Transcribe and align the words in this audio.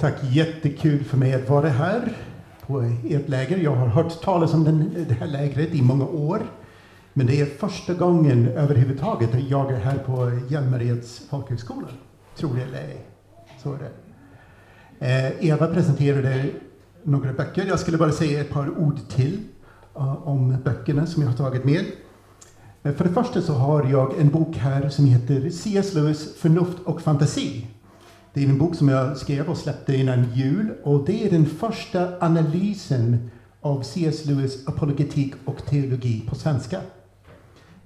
Tack, 0.00 0.14
jättekul 0.22 1.04
för 1.04 1.16
mig 1.16 1.34
att 1.34 1.48
vara 1.48 1.68
här 1.68 2.12
på 2.66 2.80
ert 3.08 3.28
läger. 3.28 3.56
Jag 3.58 3.74
har 3.74 3.86
hört 3.86 4.22
talas 4.22 4.54
om 4.54 4.64
den, 4.64 5.06
det 5.08 5.14
här 5.14 5.26
lägret 5.26 5.74
i 5.74 5.82
många 5.82 6.04
år. 6.04 6.40
Men 7.12 7.26
det 7.26 7.40
är 7.40 7.46
första 7.46 7.94
gången 7.94 8.48
överhuvudtaget 8.48 9.34
att 9.34 9.48
jag 9.48 9.72
är 9.72 9.78
här 9.78 9.98
på 9.98 10.40
Hjälmareds 10.48 11.22
folkhögskola. 11.30 11.88
Tror 12.36 12.54
det 12.54 12.62
eller 12.62 12.78
ej. 12.78 13.06
Så 13.62 13.74
är 13.74 13.78
det. 13.78 13.90
Eh, 15.06 15.48
Eva 15.50 15.66
presenterade 15.66 16.46
några 17.02 17.32
böcker. 17.32 17.66
Jag 17.66 17.80
skulle 17.80 17.98
bara 17.98 18.12
säga 18.12 18.40
ett 18.40 18.50
par 18.50 18.78
ord 18.78 18.98
till 19.08 19.40
uh, 19.96 20.28
om 20.28 20.56
böckerna 20.64 21.06
som 21.06 21.22
jag 21.22 21.30
har 21.30 21.36
tagit 21.36 21.64
med. 21.64 21.84
Eh, 22.82 22.92
för 22.92 23.04
det 23.04 23.14
första 23.14 23.42
så 23.42 23.52
har 23.52 23.84
jag 23.84 24.20
en 24.20 24.28
bok 24.28 24.56
här 24.56 24.88
som 24.88 25.04
heter 25.04 25.50
C.S. 25.50 25.94
Lewis 25.94 26.36
Förnuft 26.36 26.78
och 26.84 27.00
fantasi. 27.00 27.66
Det 28.32 28.44
är 28.44 28.48
en 28.48 28.58
bok 28.58 28.74
som 28.74 28.88
jag 28.88 29.16
skrev 29.16 29.48
och 29.48 29.56
släppte 29.56 29.96
innan 29.96 30.32
jul 30.34 30.72
och 30.82 31.04
det 31.04 31.26
är 31.26 31.30
den 31.30 31.46
första 31.46 32.08
analysen 32.20 33.30
av 33.60 33.82
C.S. 33.82 34.26
Lewis 34.26 34.68
apologetik 34.68 35.34
och 35.44 35.66
teologi 35.66 36.24
på 36.28 36.34
svenska. 36.34 36.80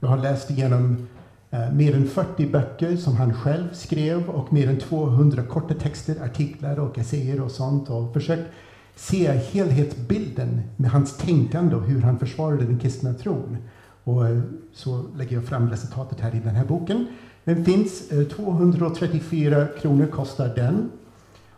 Jag 0.00 0.08
har 0.08 0.18
läst 0.18 0.50
igenom 0.50 1.08
eh, 1.50 1.72
mer 1.72 1.94
än 1.94 2.08
40 2.08 2.46
böcker 2.46 2.96
som 2.96 3.16
han 3.16 3.34
själv 3.34 3.72
skrev 3.72 4.28
och 4.28 4.52
mer 4.52 4.68
än 4.68 4.80
200 4.80 5.42
korta 5.42 5.74
texter, 5.74 6.24
artiklar 6.24 6.78
och 6.78 6.98
essäer 6.98 7.40
och 7.40 7.50
sånt 7.50 7.90
och 7.90 8.12
försökt 8.12 8.50
se 8.96 9.32
helhetsbilden 9.32 10.60
med 10.76 10.90
hans 10.90 11.16
tänkande 11.16 11.76
och 11.76 11.82
hur 11.82 12.02
han 12.02 12.18
försvarade 12.18 12.64
den 12.64 12.78
kristna 12.78 13.14
tron. 13.14 13.56
Och 14.04 14.28
eh, 14.28 14.40
så 14.72 15.04
lägger 15.16 15.36
jag 15.36 15.44
fram 15.44 15.70
resultatet 15.70 16.20
här 16.20 16.34
i 16.34 16.40
den 16.40 16.54
här 16.54 16.64
boken. 16.64 17.06
Den 17.44 17.64
finns, 17.64 18.12
eh, 18.12 18.24
234 18.24 19.66
kronor 19.80 20.06
kostar 20.06 20.48
den. 20.54 20.90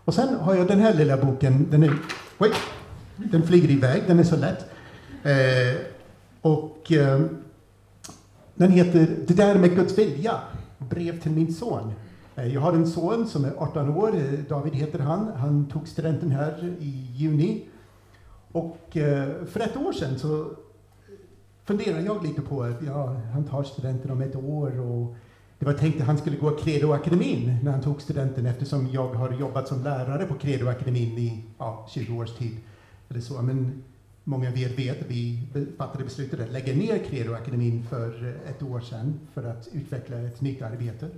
Och 0.05 0.15
sen 0.15 0.35
har 0.35 0.55
jag 0.55 0.69
den 0.69 0.81
här 0.81 0.95
lilla 0.95 1.17
boken, 1.17 1.67
den 1.71 1.83
är, 1.83 1.93
wait, 2.39 2.55
den 3.17 3.43
flyger 3.43 3.71
iväg, 3.71 4.03
den 4.07 4.19
är 4.19 4.25
så 4.25 4.37
lätt. 4.37 4.67
Eh, 5.23 5.81
och 6.41 6.93
eh, 6.93 7.21
den 8.55 8.71
heter 8.71 9.17
Det 9.27 9.35
där 9.35 9.59
med 9.59 9.75
Guds 9.77 9.99
vilja, 9.99 10.41
brev 10.79 11.21
till 11.21 11.33
min 11.33 11.55
son. 11.55 11.93
Eh, 12.37 12.55
jag 12.55 12.61
har 12.61 12.73
en 12.73 12.87
son 12.87 13.27
som 13.27 13.45
är 13.45 13.53
18 13.59 13.91
år, 13.97 14.17
eh, 14.17 14.39
David 14.49 14.75
heter 14.75 14.99
han. 14.99 15.33
Han 15.37 15.67
tog 15.67 15.89
studenten 15.89 16.31
här 16.31 16.75
i 16.81 17.09
juni. 17.15 17.65
Och 18.53 18.97
eh, 18.97 19.29
för 19.47 19.61
ett 19.61 19.77
år 19.77 19.93
sedan 19.93 20.19
så 20.19 20.47
funderade 21.65 22.03
jag 22.03 22.27
lite 22.27 22.41
på 22.41 22.63
att 22.63 22.83
ja, 22.87 23.17
han 23.33 23.45
tar 23.45 23.63
studenten 23.63 24.11
om 24.11 24.21
ett 24.21 24.37
år 24.37 24.81
och 24.81 25.17
det 25.59 25.67
var 25.67 25.73
tänkt 25.73 26.01
att 26.01 26.07
han 26.07 26.19
skulle 26.19 26.37
gå 26.37 26.57
Credoakademin 26.57 27.59
när 27.63 27.73
han 27.73 27.83
tog 27.83 28.03
studenten 28.03 28.47
eftersom 28.47 28.89
jag 28.93 29.09
har 29.09 29.33
jobbat 29.33 29.69
som 29.69 29.83
lärare 29.83 30.27
på 30.27 30.35
Credoakademin 30.35 31.19
i 31.19 31.45
ja, 31.59 31.87
20 31.91 32.19
års 32.19 32.33
tid. 32.33 32.57
Eller 33.09 33.21
så. 33.21 33.43
Men 33.43 33.83
många 34.25 34.49
av 34.49 34.59
er 34.59 34.69
vet 34.69 35.01
att 35.01 35.11
vi 35.11 35.49
fattade 35.79 36.05
beslutet 36.05 36.41
att 36.41 36.53
lägga 36.53 36.75
ner 36.75 36.99
Credoakademin 36.99 37.87
för 37.91 38.35
ett 38.49 38.63
år 38.63 38.81
sedan 38.81 39.21
för 39.35 39.45
att 39.45 39.69
utveckla 39.73 40.17
ett 40.19 40.41
nytt 40.41 40.63
arbete. 40.63 41.09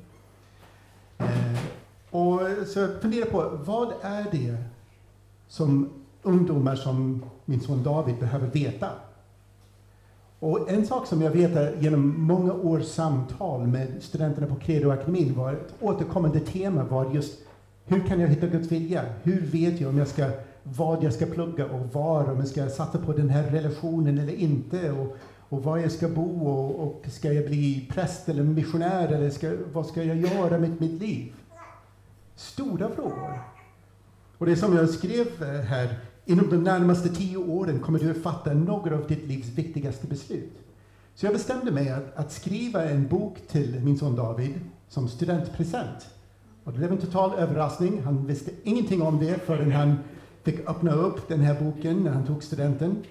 Eh, 1.19 1.58
och 2.11 2.41
så 2.67 2.78
jag 2.78 3.00
funderar 3.00 3.27
på, 3.27 3.58
vad 3.64 3.92
är 4.02 4.27
det 4.30 4.56
som 5.48 5.91
ungdomar 6.23 6.77
som 6.77 7.25
min 7.45 7.61
son 7.61 7.83
David 7.83 8.19
behöver 8.19 8.47
veta 8.47 8.91
och 10.41 10.70
en 10.70 10.86
sak 10.86 11.06
som 11.06 11.22
jag 11.22 11.31
vet 11.31 11.56
är, 11.56 11.77
genom 11.81 12.20
många 12.22 12.53
års 12.53 12.84
samtal 12.84 13.67
med 13.67 13.89
studenterna 14.00 14.47
på 14.47 14.55
Credoakademin 14.55 15.34
var 15.34 15.53
ett 15.53 15.75
återkommande 15.80 16.41
tema 16.41 16.84
var 16.84 17.14
just 17.14 17.39
hur 17.84 18.00
kan 18.00 18.20
jag 18.20 18.28
hitta 18.28 18.47
Guds 18.47 18.72
vilja? 18.72 19.05
Hur 19.22 19.41
vet 19.41 19.80
jag 19.80 19.91
om 19.91 19.98
jag 19.98 20.08
ska, 20.08 20.30
vad 20.62 21.05
jag 21.05 21.12
ska 21.12 21.27
plugga 21.27 21.67
och 21.67 21.92
var, 21.92 22.30
om 22.30 22.39
jag 22.39 22.48
ska 22.48 22.69
satsa 22.69 22.98
på 22.98 23.12
den 23.12 23.28
här 23.28 23.42
relationen 23.42 24.19
eller 24.19 24.34
inte 24.34 24.91
och, 24.91 25.17
och 25.48 25.62
var 25.62 25.78
jag 25.78 25.92
ska 25.92 26.08
bo 26.08 26.47
och, 26.47 26.80
och 26.80 27.05
ska 27.08 27.33
jag 27.33 27.46
bli 27.46 27.89
präst 27.91 28.29
eller 28.29 28.42
missionär 28.42 29.08
eller 29.08 29.30
ska, 29.30 29.52
vad 29.73 29.86
ska 29.86 30.02
jag 30.02 30.17
göra 30.17 30.58
med 30.58 30.80
mitt 30.80 31.01
liv? 31.01 31.33
Stora 32.36 32.89
frågor. 32.89 33.41
Och 34.39 34.46
det 34.46 34.57
som 34.57 34.77
jag 34.77 34.89
skrev 34.89 35.27
eh, 35.42 35.61
här 35.61 35.98
Inom 36.28 36.50
de 36.50 36.56
närmaste 36.56 37.08
tio 37.08 37.36
åren 37.36 37.80
kommer 37.80 37.98
du 37.98 38.11
att 38.11 38.22
fatta 38.22 38.52
några 38.52 38.94
av 38.94 39.06
ditt 39.06 39.28
livs 39.28 39.48
viktigaste 39.48 40.06
beslut. 40.06 40.52
Så 41.14 41.27
jag 41.27 41.33
bestämde 41.33 41.70
mig 41.70 41.90
att, 41.90 42.16
att 42.16 42.33
skriva 42.33 42.84
en 42.84 43.08
bok 43.08 43.39
till 43.48 43.80
min 43.84 43.98
son 43.98 44.16
David 44.16 44.61
som 44.88 45.08
studentpresent. 45.08 46.06
Och 46.64 46.72
det 46.72 46.78
blev 46.78 46.92
en 46.92 46.98
total 46.98 47.34
överraskning. 47.38 48.02
Han 48.02 48.27
visste 48.27 48.50
ingenting 48.64 49.02
om 49.02 49.18
det 49.18 49.46
förrän 49.46 49.72
han 49.72 49.98
fick 50.42 50.68
öppna 50.68 50.92
upp 50.92 51.28
den 51.28 51.40
här 51.40 51.61
boken 51.61 51.96
när 51.96 52.11
han 52.11 52.27
tog 52.27 52.42
studenten. 52.42 53.05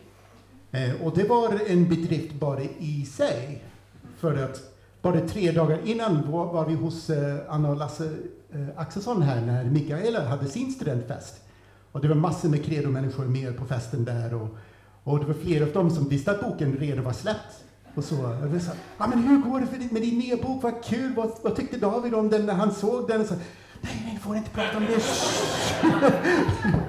Eh, 0.71 1.05
och 1.05 1.17
det 1.17 1.23
var 1.23 1.59
en 1.67 1.89
bedrift 1.89 2.33
bara 2.33 2.61
i 2.79 3.05
sig. 3.05 3.63
För 4.17 4.43
att 4.43 4.61
bara 5.01 5.19
tre 5.19 5.51
dagar 5.51 5.79
innan 5.85 6.31
var, 6.31 6.53
var 6.53 6.65
vi 6.65 6.73
hos 6.73 7.09
eh, 7.09 7.37
Anna 7.49 7.69
och 7.69 7.77
Lasse 7.77 8.05
eh, 8.51 8.67
Axelsson 8.75 9.21
här 9.21 9.41
när 9.41 9.63
Mikaela 9.63 10.25
hade 10.27 10.45
sin 10.45 10.71
studentfest. 10.71 11.46
Och 11.97 12.03
det 12.03 12.09
var 12.09 12.15
massor 12.15 12.49
med 12.49 12.65
credo-människor 12.65 13.25
med 13.25 13.57
på 13.57 13.65
festen 13.65 14.05
där. 14.05 14.33
Och, 14.33 14.57
och 15.03 15.19
det 15.19 15.25
var 15.25 15.33
flera 15.33 15.65
av 15.65 15.71
dem 15.71 15.89
som 15.89 16.09
visste 16.09 16.31
att 16.31 16.41
boken 16.41 16.77
redan 16.77 17.03
var 17.03 17.13
släppt. 17.13 17.63
Och 17.95 18.03
så, 18.03 18.15
jag 18.53 18.61
sa, 18.61 18.71
ah, 18.97 19.07
men 19.07 19.23
hur 19.23 19.37
går 19.37 19.59
det 19.59 19.91
med 19.91 20.01
din 20.01 20.17
nya 20.17 20.37
bok? 20.37 20.63
Vad 20.63 20.83
kul! 20.83 21.13
Vad, 21.15 21.31
vad 21.41 21.55
tyckte 21.55 21.77
David 21.77 22.13
om 22.13 22.29
den 22.29 22.45
när 22.45 22.53
han 22.53 22.71
såg 22.71 23.07
den? 23.07 23.21
Och 23.21 23.27
så, 23.27 23.33
nej, 23.81 24.03
nej, 24.05 24.19
får 24.21 24.37
inte 24.37 24.49
prata 24.49 24.77
om 24.77 24.85
det. 24.85 25.01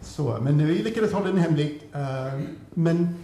så, 0.00 0.38
men 0.40 0.66
vi 0.66 0.82
lyckades 0.82 1.12
hålla 1.12 1.26
den 1.26 1.38
hemlig. 1.38 1.82
Uh, 1.94 2.40
men 2.74 3.14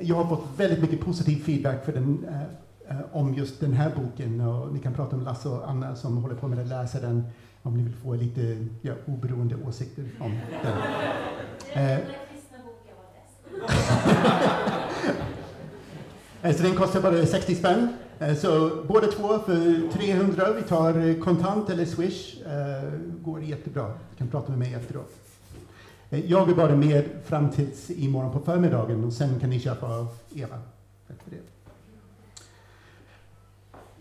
jag 0.00 0.16
har 0.16 0.36
fått 0.36 0.46
väldigt 0.56 0.80
mycket 0.80 1.00
positiv 1.00 1.44
feedback 1.44 1.84
för 1.84 1.92
den, 1.92 2.26
uh, 2.28 2.96
uh, 2.96 3.02
om 3.12 3.34
just 3.34 3.60
den 3.60 3.72
här 3.72 3.92
boken. 3.96 4.40
Och 4.40 4.72
ni 4.72 4.78
kan 4.78 4.94
prata 4.94 5.16
med 5.16 5.24
Lasse 5.24 5.48
och 5.48 5.70
Anna 5.70 5.96
som 5.96 6.16
håller 6.16 6.34
på 6.34 6.48
med 6.48 6.58
att 6.58 6.68
läsa 6.68 7.00
den 7.00 7.24
om 7.66 7.76
ni 7.76 7.82
vill 7.82 7.94
få 7.94 8.14
lite 8.14 8.66
ja, 8.82 8.92
oberoende 9.06 9.56
åsikter 9.66 10.04
om 10.18 10.38
den. 10.62 10.72
Eh. 16.42 16.56
så 16.56 16.62
den 16.62 16.74
kostar 16.74 17.00
bara 17.00 17.26
60 17.26 17.54
spänn. 17.54 17.88
Eh, 18.18 18.34
så 18.34 18.70
båda 18.88 19.06
två 19.06 19.38
för 19.38 19.92
300. 19.92 20.52
Vi 20.52 20.62
tar 20.62 21.20
kontant 21.20 21.70
eller 21.70 21.84
swish. 21.84 22.40
Eh, 22.46 22.92
går 23.22 23.42
jättebra. 23.42 23.86
Du 23.86 24.16
kan 24.18 24.28
prata 24.28 24.50
med 24.50 24.58
mig 24.58 24.74
efteråt. 24.74 25.12
Eh, 26.10 26.30
jag 26.30 26.50
är 26.50 26.54
bara 26.54 26.76
med 26.76 27.04
fram 27.24 27.50
tills 27.50 27.90
imorgon 27.90 28.32
på 28.32 28.40
förmiddagen 28.40 29.04
och 29.04 29.12
sen 29.12 29.40
kan 29.40 29.50
ni 29.50 29.60
köpa 29.60 29.86
av 29.86 30.08
Eva. 30.34 30.58
Tack 31.08 31.22
för 31.24 31.30
det. 31.30 31.55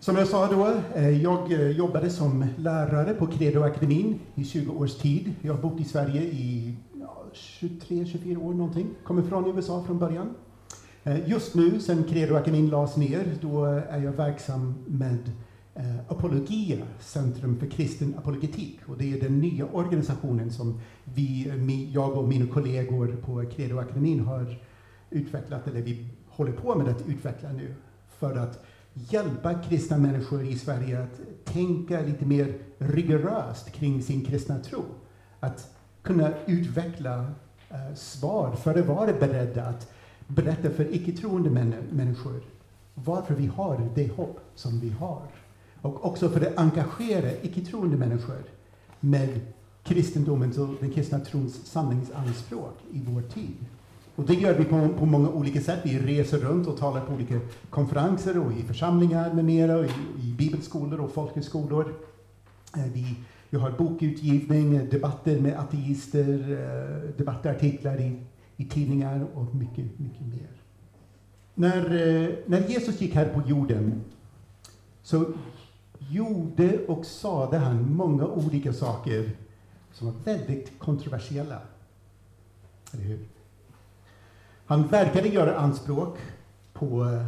Som 0.05 0.15
jag 0.15 0.27
sa 0.27 0.47
då, 0.47 0.73
eh, 0.95 1.21
jag 1.21 1.51
eh, 1.51 1.69
jobbade 1.69 2.09
som 2.09 2.45
lärare 2.57 3.13
på 3.13 3.27
Credoakademin 3.27 4.19
i 4.35 4.43
20 4.43 4.73
års 4.73 4.95
tid. 4.95 5.33
Jag 5.41 5.53
har 5.53 5.61
bott 5.61 5.79
i 5.79 5.83
Sverige 5.83 6.21
i 6.21 6.75
23-24 7.33 8.37
år 8.37 8.53
någonting. 8.53 8.87
Kommer 9.03 9.21
från 9.21 9.55
USA 9.55 9.83
från 9.83 9.99
början. 9.99 10.29
Eh, 11.03 11.29
just 11.29 11.55
nu, 11.55 11.79
sen 11.79 12.03
Credoakademin 12.03 12.69
lades 12.69 12.97
ner, 12.97 13.37
då 13.41 13.65
är 13.65 14.03
jag 14.03 14.11
verksam 14.11 14.73
med 14.87 15.31
Apologia, 16.07 16.77
Centrum 16.99 17.59
för 17.59 17.67
kristen 17.67 18.15
apologetik. 18.17 18.79
Och 18.85 18.97
det 18.97 19.13
är 19.13 19.21
den 19.21 19.39
nya 19.39 19.65
organisationen 19.65 20.51
som 20.51 20.79
vi, 21.03 21.89
jag 21.93 22.17
och 22.17 22.27
mina 22.27 22.47
kollegor 22.47 23.17
på 23.25 23.45
Credoakademin 23.55 24.19
har 24.19 24.59
utvecklat, 25.09 25.67
eller 25.67 25.81
vi 25.81 26.07
håller 26.29 26.51
på 26.51 26.75
med 26.75 26.87
att 26.87 27.07
utveckla 27.07 27.51
nu, 27.51 27.75
för 28.19 28.37
att 28.37 28.65
hjälpa 28.95 29.53
kristna 29.53 29.97
människor 29.97 30.43
i 30.43 30.57
Sverige 30.57 31.03
att 31.03 31.45
tänka 31.45 32.01
lite 32.01 32.25
mer 32.25 32.57
rigoröst 32.77 33.71
kring 33.71 34.03
sin 34.03 34.25
kristna 34.25 34.59
tro. 34.59 34.83
Att 35.39 35.75
kunna 36.01 36.33
utveckla 36.45 37.31
eh, 37.69 37.95
svar 37.95 38.55
för 38.55 38.79
att 38.79 38.85
vara 38.85 39.13
beredda 39.13 39.65
att 39.65 39.91
berätta 40.27 40.69
för 40.69 40.95
icke-troende 40.95 41.49
män 41.49 41.73
människor 41.91 42.41
varför 42.93 43.33
vi 43.33 43.47
har 43.47 43.89
det 43.95 44.11
hopp 44.11 44.39
som 44.55 44.79
vi 44.79 44.89
har. 44.89 45.21
Och 45.81 46.05
också 46.05 46.29
för 46.29 46.41
att 46.41 46.57
engagera 46.57 47.31
icke-troende 47.41 47.97
människor 47.97 48.43
med 48.99 49.39
kristendomens 49.83 50.57
och 50.57 50.69
den 50.79 50.91
kristna 50.91 51.19
trons 51.19 51.65
sanningsanspråk 51.65 52.77
i 52.91 53.01
vår 53.05 53.21
tid. 53.21 53.65
Och 54.15 54.25
det 54.25 54.33
gör 54.33 54.53
vi 54.53 54.65
på, 54.65 54.89
på 54.89 55.05
många 55.05 55.29
olika 55.29 55.61
sätt. 55.61 55.79
Vi 55.83 55.99
reser 55.99 56.37
runt 56.37 56.67
och 56.67 56.77
talar 56.77 57.01
på 57.01 57.13
olika 57.13 57.39
konferenser 57.69 58.39
och 58.45 58.51
i 58.51 58.63
församlingar 58.63 59.33
med 59.33 59.45
mera, 59.45 59.77
och 59.77 59.85
i, 59.85 59.89
i 60.19 60.33
bibelskolor 60.37 60.99
och 60.99 61.11
folkhögskolor. 61.11 61.93
Eh, 62.77 62.85
vi, 62.93 63.15
vi 63.49 63.57
har 63.57 63.71
bokutgivning, 63.71 64.89
debatter 64.89 65.39
med 65.39 65.59
ateister, 65.59 66.51
eh, 66.51 67.17
debattartiklar 67.17 68.01
i, 68.01 68.19
i 68.57 68.65
tidningar 68.65 69.27
och 69.33 69.55
mycket, 69.55 69.99
mycket 69.99 70.27
mer. 70.27 70.49
När, 71.53 71.85
eh, 71.85 72.29
när 72.45 72.67
Jesus 72.67 73.01
gick 73.01 73.15
här 73.15 73.29
på 73.29 73.41
jorden 73.49 74.01
så 75.03 75.25
gjorde 75.99 76.85
och 76.85 77.05
sade 77.05 77.57
han 77.57 77.95
många 77.95 78.27
olika 78.27 78.73
saker 78.73 79.31
som 79.93 80.07
var 80.07 80.15
väldigt 80.23 80.79
kontroversiella. 80.79 81.61
Eller 82.93 83.03
hur? 83.03 83.34
Han 84.65 84.87
verkade 84.87 85.27
göra 85.27 85.57
anspråk 85.57 86.17
på, 86.73 86.85
eh, 86.85 87.25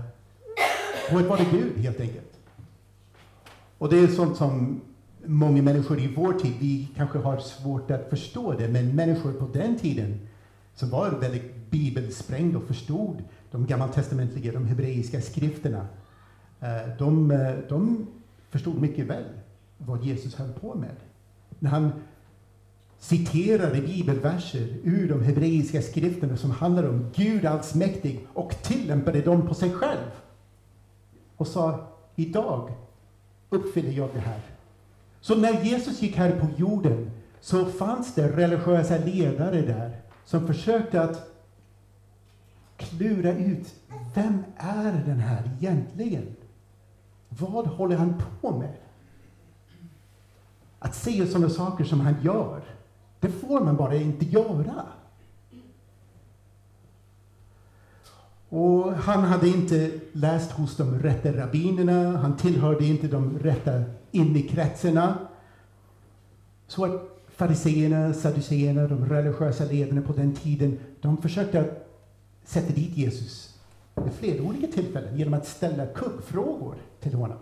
på 1.10 1.18
att 1.18 1.26
vara 1.26 1.44
Gud, 1.52 1.78
helt 1.78 2.00
enkelt. 2.00 2.40
Och 3.78 3.90
det 3.90 4.00
är 4.00 4.08
sånt 4.08 4.38
som 4.38 4.82
många 5.26 5.62
människor 5.62 6.00
i 6.00 6.14
vår 6.16 6.34
tid, 6.34 6.54
vi 6.60 6.88
kanske 6.96 7.20
har 7.20 7.40
svårt 7.40 7.92
att 7.92 8.10
förstå 8.10 8.54
det, 8.54 8.68
men 8.68 8.96
människor 8.96 9.34
på 9.34 9.48
den 9.54 9.78
tiden 9.78 10.20
som 10.76 10.90
var 10.90 11.10
väldigt 11.10 11.70
bibelsprängda 11.70 12.58
och 12.58 12.64
förstod 12.64 13.24
de 13.52 13.66
gammaltestamentliga, 13.66 14.52
de 14.52 14.66
hebreiska 14.66 15.22
skrifterna, 15.22 15.88
eh, 16.60 16.98
de, 16.98 17.32
eh, 17.32 17.56
de 17.70 18.08
förstod 18.50 18.82
mycket 18.82 19.06
väl 19.06 19.24
vad 19.78 20.04
Jesus 20.04 20.36
höll 20.36 20.54
på 20.54 20.76
med. 20.76 20.96
När 21.60 21.70
han 21.70 21.92
citerade 23.00 23.82
bibelverser 23.82 24.68
ur 24.84 25.10
de 25.10 25.24
hebreiska 25.24 25.82
skrifterna 25.82 26.38
som 26.38 26.52
handlar 26.52 26.90
om 26.90 27.12
Gud 27.16 27.46
allsmäktig 27.46 28.28
och 28.34 28.56
tillämpade 28.62 29.22
dem 29.22 29.48
på 29.48 29.54
sig 29.54 29.72
själv. 29.72 30.12
Och 31.38 31.48
sa, 31.48 31.88
idag 32.16 32.72
uppfyller 33.50 33.92
jag 33.92 34.10
det 34.14 34.20
här. 34.20 34.40
Så 35.22 35.36
när 35.36 35.64
Jesus 35.64 36.02
gick 36.02 36.16
här 36.16 36.40
på 36.40 36.48
jorden 36.58 37.12
så 37.40 37.66
fanns 37.66 38.16
det 38.16 38.38
religiösa 38.38 38.98
ledare 38.98 39.62
där 39.62 40.02
som 40.26 40.48
försökte 40.48 41.02
att 41.02 41.32
klura 42.78 43.32
ut, 43.32 43.76
vem 44.16 44.44
är 44.58 45.04
den 45.06 45.20
här 45.20 45.52
egentligen? 45.60 46.36
Vad 47.30 47.68
håller 47.68 47.98
han 47.98 48.22
på 48.42 48.58
med? 48.58 48.74
Att 50.80 50.96
säga 50.96 51.28
sådana 51.28 51.50
saker 51.50 51.84
som 51.84 52.00
han 52.00 52.16
gör, 52.24 52.62
det 53.20 53.30
får 53.30 53.60
man 53.60 53.76
bara 53.76 53.96
inte 53.96 54.26
göra. 54.26 54.86
Och 58.50 58.94
han 58.94 59.24
hade 59.24 59.48
inte 59.48 59.92
läst 60.14 60.52
hos 60.52 60.78
de 60.78 61.00
rätta 61.00 61.38
rabbinerna, 61.38 62.18
han 62.18 62.38
tillhörde 62.38 62.86
inte 62.86 63.08
de 63.08 63.40
rätta 63.40 63.84
innekretsarna. 64.12 65.18
Så 66.68 66.86
att 66.86 67.18
fariseerna, 67.28 68.14
saduceerna, 68.14 68.88
de 68.88 69.06
religiösa 69.06 69.66
ledarna 69.66 70.02
på 70.02 70.14
den 70.14 70.36
tiden, 70.36 70.80
de 71.02 71.18
försökte 71.18 71.76
sätta 72.46 72.74
dit 72.74 72.98
Jesus 72.98 73.60
vid 73.96 74.14
flera 74.14 74.44
olika 74.44 74.68
tillfällen 74.68 75.18
genom 75.18 75.34
att 75.34 75.48
ställa 75.48 75.86
kuggfrågor 75.86 76.76
till 77.00 77.14
honom. 77.14 77.38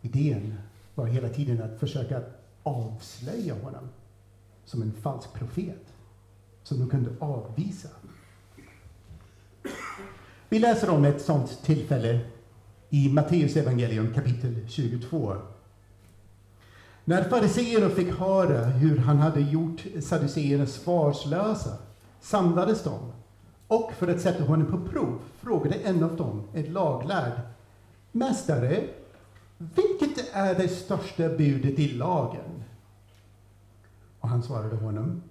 Idén 0.00 0.54
var 0.94 1.06
hela 1.06 1.28
tiden 1.28 1.62
att 1.62 1.80
försöka 1.80 2.20
avslöja 2.62 3.54
honom 3.54 3.88
som 4.64 4.82
en 4.82 4.92
falsk 4.92 5.32
profet 5.32 5.92
som 6.62 6.78
de 6.78 6.88
kunde 6.88 7.10
avvisa. 7.18 7.88
Vi 10.48 10.58
läser 10.58 10.90
om 10.90 11.04
ett 11.04 11.22
sådant 11.22 11.62
tillfälle 11.64 12.20
i 12.90 13.08
Matteus 13.08 13.56
evangelium 13.56 14.14
kapitel 14.14 14.56
22. 14.68 15.36
När 17.04 17.28
fariseerna 17.28 17.88
fick 17.88 18.14
höra 18.14 18.64
hur 18.64 18.98
han 18.98 19.18
hade 19.18 19.40
gjort 19.40 19.84
saduceerna 20.02 20.66
svarslösa 20.66 21.76
samlades 22.20 22.82
de 22.82 23.12
och 23.66 23.92
för 23.92 24.08
att 24.08 24.20
sätta 24.20 24.44
honom 24.44 24.66
på 24.66 24.90
prov 24.90 25.18
frågade 25.40 25.74
en 25.74 26.04
av 26.04 26.16
dem, 26.16 26.42
en 26.54 26.72
laglärd, 26.72 27.40
Mästare, 28.12 28.84
vilket 29.58 30.34
är 30.34 30.54
det 30.54 30.68
största 30.68 31.28
budet 31.28 31.78
i 31.78 31.88
lagen? 31.88 32.64
Han 34.32 34.42
svarade 34.42 34.76
honom, 34.76 35.22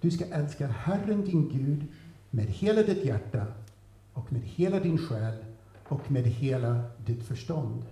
du 0.00 0.10
ska 0.10 0.24
älska 0.24 0.66
Herren 0.66 1.24
din 1.24 1.48
Gud 1.48 1.86
med 2.30 2.46
hela 2.46 2.82
ditt 2.82 3.04
hjärta 3.04 3.46
och 4.12 4.32
med 4.32 4.42
hela 4.42 4.80
din 4.80 4.98
själ 4.98 5.44
och 5.88 6.10
med 6.10 6.22
hela 6.22 6.82
ditt 7.06 7.22
förstånd. 7.22 7.82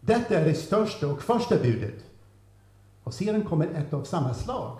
Detta 0.00 0.38
är 0.38 0.44
det 0.44 0.54
största 0.54 1.08
och 1.08 1.22
första 1.22 1.56
budet. 1.56 2.04
Och 3.02 3.14
sedan 3.14 3.44
kommer 3.44 3.66
ett 3.66 3.92
av 3.92 4.04
samma 4.04 4.34
slag. 4.34 4.78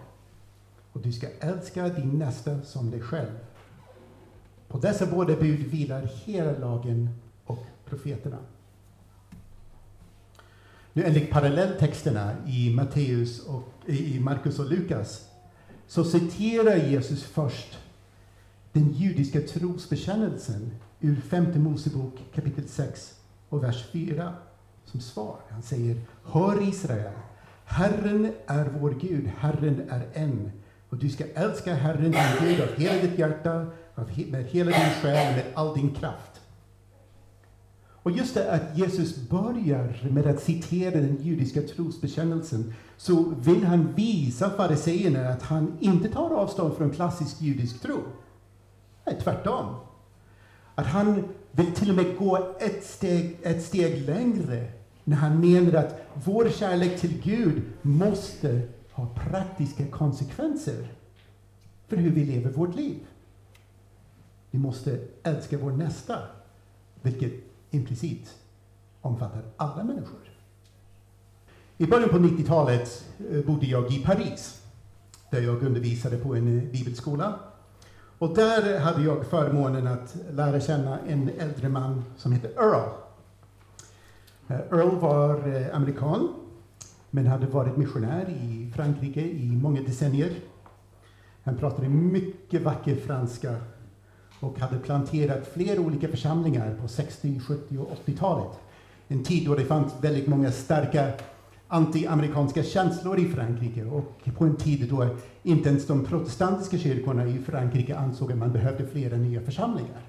Och 0.92 1.00
du 1.00 1.12
ska 1.12 1.28
älska 1.40 1.88
din 1.88 2.18
nästa 2.18 2.62
som 2.62 2.90
dig 2.90 3.00
själv. 3.00 3.38
På 4.68 4.78
dessa 4.78 5.06
båda 5.06 5.36
bud 5.36 5.60
vilar 5.60 6.10
hela 6.24 6.58
lagen 6.58 7.08
och 7.44 7.64
profeterna. 7.84 8.38
Nu 11.00 11.06
enligt 11.06 11.30
parallelltexterna 11.30 12.36
i 12.46 12.74
Matteus 12.74 13.46
och 13.46 13.72
i 13.86 14.20
Markus 14.20 14.58
och 14.58 14.70
Lukas 14.70 15.28
så 15.86 16.04
citerar 16.04 16.76
Jesus 16.76 17.22
först 17.24 17.78
den 18.72 18.92
judiska 18.92 19.40
trosbekännelsen 19.40 20.70
ur 21.00 21.20
femte 21.20 21.58
Mosebok 21.58 22.14
kapitel 22.34 22.68
6 22.68 23.14
och 23.48 23.64
vers 23.64 23.84
4 23.92 24.34
som 24.84 25.00
svar. 25.00 25.36
Han 25.50 25.62
säger 25.62 26.00
Hör 26.24 26.68
Israel, 26.68 27.12
Herren 27.64 28.32
är 28.46 28.70
vår 28.80 28.90
Gud, 29.00 29.30
Herren 29.38 29.88
är 29.90 30.06
en. 30.12 30.52
Och 30.88 30.96
du 30.96 31.08
ska 31.08 31.24
älska 31.34 31.74
Herren 31.74 32.10
din 32.10 32.48
Gud 32.48 32.60
av 32.60 32.80
hela 32.80 33.02
ditt 33.02 33.18
hjärta, 33.18 33.66
med 34.30 34.44
hela 34.44 34.70
din 34.70 34.90
själ, 35.02 35.36
med 35.36 35.44
all 35.54 35.74
din 35.74 35.94
kraft. 35.94 36.29
Och 38.02 38.10
just 38.10 38.34
det 38.34 38.52
att 38.52 38.78
Jesus 38.78 39.16
börjar 39.16 40.08
med 40.10 40.26
att 40.26 40.42
citera 40.42 41.00
den 41.00 41.16
judiska 41.22 41.62
trosbekännelsen, 41.62 42.74
så 42.96 43.34
vill 43.40 43.64
han 43.64 43.92
visa 43.94 44.50
fariseerna 44.50 45.28
att 45.28 45.42
han 45.42 45.78
inte 45.80 46.08
tar 46.08 46.30
avstånd 46.30 46.76
från 46.76 46.90
klassisk 46.90 47.40
judisk 47.40 47.82
tro. 47.82 47.98
Nej, 49.06 49.20
tvärtom. 49.22 49.74
Att 50.74 50.86
han 50.86 51.24
vill 51.50 51.72
till 51.72 51.90
och 51.90 51.96
med 51.96 52.18
gå 52.18 52.54
ett 52.60 52.84
steg, 52.84 53.36
ett 53.42 53.64
steg 53.64 54.06
längre 54.06 54.72
när 55.04 55.16
han 55.16 55.40
menar 55.40 55.72
att 55.72 56.00
vår 56.14 56.48
kärlek 56.48 57.00
till 57.00 57.20
Gud 57.22 57.62
måste 57.82 58.62
ha 58.92 59.06
praktiska 59.06 59.86
konsekvenser 59.86 60.88
för 61.88 61.96
hur 61.96 62.10
vi 62.10 62.24
lever 62.24 62.50
vårt 62.50 62.76
liv. 62.76 62.98
Vi 64.50 64.58
måste 64.58 65.00
älska 65.22 65.58
vår 65.58 65.70
nästa, 65.70 66.18
vilket 67.02 67.32
implicit 67.70 68.36
omfattar 69.00 69.42
alla 69.56 69.84
människor. 69.84 70.20
I 71.78 71.86
början 71.86 72.08
på 72.08 72.18
90-talet 72.18 73.04
eh, 73.30 73.44
bodde 73.44 73.66
jag 73.66 73.92
i 73.92 74.04
Paris, 74.04 74.62
där 75.30 75.40
jag 75.40 75.62
undervisade 75.62 76.16
på 76.16 76.34
en 76.34 76.58
eh, 76.58 76.64
bibelskola. 76.64 77.38
Och 78.18 78.34
där 78.34 78.80
hade 78.80 79.02
jag 79.02 79.26
förmånen 79.26 79.86
att 79.86 80.16
lära 80.30 80.60
känna 80.60 80.98
en 80.98 81.30
äldre 81.38 81.68
man 81.68 82.04
som 82.16 82.32
hette 82.32 82.48
Earl. 82.48 82.88
Eh, 84.48 84.60
Earl 84.78 84.96
var 84.96 85.70
amerikan, 85.72 86.34
men 87.10 87.26
hade 87.26 87.46
varit 87.46 87.76
missionär 87.76 88.28
i 88.28 88.72
Frankrike 88.76 89.20
i 89.20 89.56
många 89.62 89.82
decennier. 89.82 90.32
Han 91.42 91.56
pratade 91.56 91.88
mycket 91.88 92.62
vacker 92.62 92.96
franska 92.96 93.56
och 94.40 94.58
hade 94.58 94.78
planterat 94.78 95.46
flera 95.54 95.80
olika 95.80 96.08
församlingar 96.08 96.74
på 96.80 96.86
60-, 96.86 97.40
70 97.40 97.78
och 97.78 97.96
80-talet. 98.06 98.52
En 99.08 99.24
tid 99.24 99.46
då 99.46 99.54
det 99.54 99.64
fanns 99.64 99.92
väldigt 100.00 100.26
många 100.26 100.52
starka 100.52 101.12
antiamerikanska 101.68 102.62
känslor 102.62 103.18
i 103.18 103.28
Frankrike 103.28 103.84
och 103.84 104.24
på 104.38 104.44
en 104.44 104.56
tid 104.56 104.88
då 104.90 105.06
inte 105.42 105.68
ens 105.68 105.86
de 105.86 106.04
protestantiska 106.04 106.78
kyrkorna 106.78 107.26
i 107.26 107.38
Frankrike 107.38 107.96
ansåg 107.96 108.32
att 108.32 108.38
man 108.38 108.52
behövde 108.52 108.86
flera 108.86 109.16
nya 109.16 109.40
församlingar. 109.40 110.02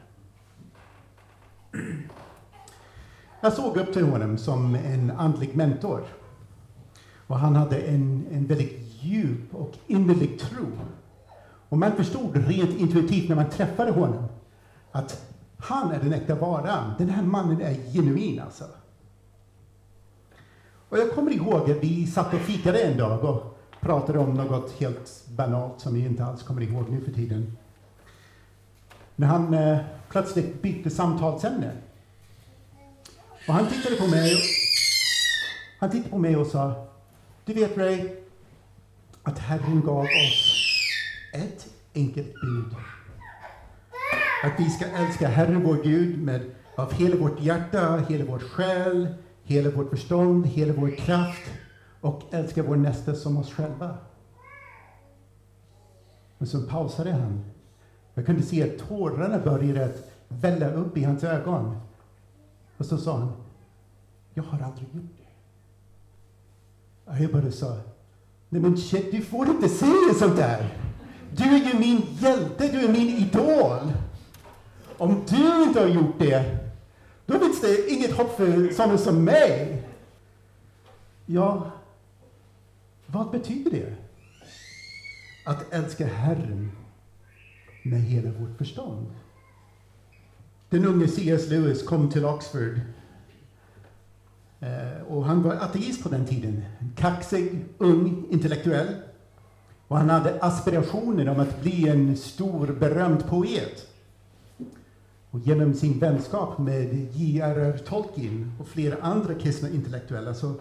Jag 3.41 3.53
såg 3.53 3.77
upp 3.77 3.93
till 3.93 4.05
honom 4.05 4.38
som 4.38 4.75
en 4.75 5.11
andlig 5.11 5.55
mentor. 5.55 6.03
Och 7.27 7.39
han 7.39 7.55
hade 7.55 7.77
en, 7.77 8.25
en 8.31 8.45
väldigt 8.45 8.77
djup 9.00 9.55
och 9.55 9.73
innerlig 9.88 10.39
tro 10.39 10.65
och 11.71 11.77
man 11.77 11.95
förstod 11.95 12.47
rent 12.47 12.79
intuitivt 12.79 13.29
när 13.29 13.35
man 13.35 13.49
träffade 13.49 13.91
honom 13.91 14.23
att 14.91 15.25
han 15.57 15.91
är 15.91 15.99
den 15.99 16.13
äkta 16.13 16.35
varan. 16.35 16.93
Den 16.97 17.09
här 17.09 17.23
mannen 17.23 17.61
är 17.61 17.73
genuin 17.93 18.39
alltså. 18.39 18.63
Och 20.89 20.97
jag 20.97 21.11
kommer 21.11 21.31
ihåg 21.31 21.71
att 21.71 21.83
vi 21.83 22.07
satt 22.07 22.33
och 22.33 22.39
fikade 22.39 22.79
en 22.79 22.97
dag 22.97 23.23
och 23.23 23.59
pratade 23.79 24.19
om 24.19 24.33
något 24.33 24.71
helt 24.79 25.27
banalt 25.27 25.79
som 25.79 25.97
jag 25.97 26.05
inte 26.05 26.25
alls 26.25 26.43
kommer 26.43 26.61
ihåg 26.61 26.89
nu 26.89 27.01
för 27.01 27.11
tiden. 27.11 27.57
När 29.15 29.27
han 29.27 29.53
eh, 29.53 29.77
plötsligt 30.09 30.61
bytte 30.61 30.89
samtalsämne. 30.89 31.71
Och 33.47 33.53
han 33.53 33.67
tittade 33.67 33.95
på 33.95 34.07
mig 34.07 34.35
han 35.79 35.89
tittade 35.89 36.09
på 36.09 36.17
mig 36.17 36.35
och 36.35 36.47
sa, 36.47 36.87
du 37.45 37.53
vet 37.53 37.77
Ray, 37.77 38.09
att 39.23 39.39
Herren 39.39 39.81
gav 39.85 40.03
oss 40.03 40.70
ett 41.33 41.67
enkelt 41.95 42.33
bud. 42.41 42.75
Att 44.43 44.59
vi 44.59 44.69
ska 44.69 44.85
älska 44.85 45.27
Herren 45.27 45.63
vår 45.63 45.83
Gud 45.83 46.21
med, 46.21 46.41
av 46.75 46.93
hela 46.93 47.15
vårt 47.15 47.41
hjärta, 47.41 47.97
hela 48.09 48.25
vår 48.25 48.39
själ, 48.39 49.07
hela 49.43 49.69
vårt 49.69 49.89
förstånd, 49.89 50.45
hela 50.45 50.73
vår 50.73 50.95
kraft 50.95 51.51
och 52.01 52.21
älska 52.31 52.63
vår 52.63 52.75
nästa 52.75 53.15
som 53.15 53.38
oss 53.38 53.53
själva. 53.53 53.97
Men 56.38 56.47
så 56.47 56.61
pausade 56.61 57.11
han. 57.11 57.45
Jag 58.13 58.25
kunde 58.25 58.41
se 58.41 58.63
att 58.63 58.88
tårarna 58.88 59.39
började 59.39 59.85
att 59.85 60.11
välla 60.27 60.71
upp 60.73 60.97
i 60.97 61.03
hans 61.03 61.23
ögon. 61.23 61.77
Och 62.77 62.85
så 62.85 62.97
sa 62.97 63.17
han, 63.17 63.31
jag 64.33 64.43
har 64.43 64.65
aldrig 64.65 64.88
gjort 64.93 65.17
det. 65.17 65.21
Och 67.11 67.19
jag 67.19 67.31
bara 67.31 67.51
sa, 67.51 67.77
nej 68.50 68.61
men 68.61 68.77
shit, 68.77 69.11
du 69.11 69.21
får 69.21 69.47
inte 69.47 69.69
säga 69.69 70.13
sånt 70.19 70.35
där. 70.35 70.80
Du 71.35 71.43
är 71.43 71.73
ju 71.73 71.79
min 71.79 72.01
hjälte, 72.19 72.67
du 72.67 72.79
är 72.79 72.91
min 72.91 73.09
idol. 73.09 73.91
Om 74.97 75.23
du 75.29 75.63
inte 75.63 75.79
har 75.79 75.88
gjort 75.88 76.19
det, 76.19 76.57
då 77.25 77.39
finns 77.39 77.61
det 77.61 77.91
inget 77.91 78.11
hopp 78.11 78.38
för 78.38 78.73
sådana 78.73 78.97
som 78.97 79.23
mig. 79.23 79.83
Ja, 81.25 81.71
vad 83.05 83.31
betyder 83.31 83.71
det? 83.71 83.95
Att 85.45 85.73
älska 85.73 86.05
Herren 86.05 86.71
med 87.83 88.01
hela 88.01 88.31
vårt 88.31 88.57
förstånd. 88.57 89.07
Den 90.69 90.85
unge 90.85 91.07
C.S. 91.07 91.50
Lewis 91.50 91.83
kom 91.83 92.09
till 92.09 92.25
Oxford 92.25 92.79
eh, 94.59 95.01
och 95.07 95.25
han 95.25 95.43
var 95.43 95.53
ateist 95.53 96.03
på 96.03 96.09
den 96.09 96.25
tiden. 96.25 96.63
Kaxig, 96.95 97.65
ung, 97.77 98.25
intellektuell. 98.29 98.95
Och 99.91 99.98
han 99.98 100.10
hade 100.10 100.41
aspirationer 100.41 101.29
om 101.29 101.39
att 101.39 101.62
bli 101.62 101.89
en 101.89 102.17
stor, 102.17 102.67
berömd 102.67 103.27
poet. 103.27 103.88
Och 105.31 105.39
genom 105.39 105.74
sin 105.74 106.00
vänskap 106.00 106.57
med 106.57 106.93
J.R.R. 107.13 107.77
Tolkien 107.77 108.51
och 108.60 108.67
flera 108.67 109.01
andra 109.01 109.33
kristna 109.33 109.69
intellektuella 109.69 110.33
så 110.33 110.53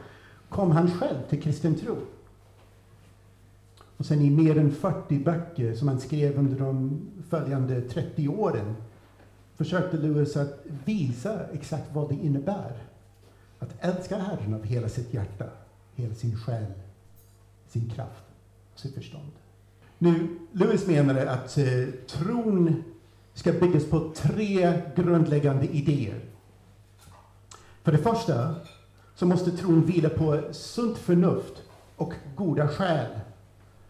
kom 0.49 0.71
han 0.71 0.91
själv 0.91 1.19
till 1.29 1.43
kristen 1.43 1.75
tro. 1.75 1.97
Och 3.97 4.07
sen 4.07 4.21
i 4.21 4.31
mer 4.31 4.59
än 4.59 4.73
40 4.73 5.19
böcker 5.19 5.75
som 5.75 5.89
han 5.89 6.01
skrev 6.01 6.39
under 6.39 6.59
de 6.59 7.01
följande 7.29 7.81
30 7.81 8.29
åren 8.29 8.75
försökte 9.57 9.97
Lewis 9.97 10.37
att 10.37 10.65
visa 10.85 11.47
exakt 11.53 11.95
vad 11.95 12.09
det 12.09 12.15
innebär 12.15 12.73
att 13.59 13.75
älska 13.81 14.19
Herren 14.19 14.55
av 14.55 14.63
hela 14.63 14.89
sitt 14.89 15.15
hjärta, 15.15 15.47
hela 15.95 16.15
sin 16.15 16.37
själ, 16.37 16.73
sin 17.69 17.91
kraft 17.91 18.30
sitt 18.81 18.95
förstånd. 18.95 19.33
Nu, 19.99 20.29
Lewis 20.53 20.87
menade 20.87 21.31
att 21.31 21.59
eh, 21.59 21.65
tron 22.07 22.85
ska 23.35 23.53
byggas 23.53 23.85
på 23.85 24.13
tre 24.15 24.83
grundläggande 24.97 25.67
idéer. 25.67 26.21
För 27.83 27.93
det 27.93 27.99
första 27.99 28.55
så 29.15 29.27
måste 29.27 29.51
tron 29.51 29.87
vila 29.87 30.09
på 30.09 30.43
sunt 30.53 30.99
förnuft 30.99 31.63
och 31.97 32.13
goda 32.37 32.69
skäl. 32.69 33.07